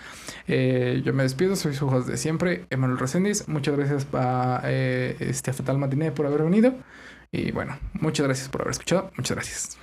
[0.49, 3.47] Eh, yo me despido, soy su host de siempre, Emanuel Reséndiz.
[3.47, 6.75] Muchas gracias a eh, este, a Fatal Matiné por haber venido.
[7.31, 9.11] Y bueno, muchas gracias por haber escuchado.
[9.15, 9.80] Muchas gracias.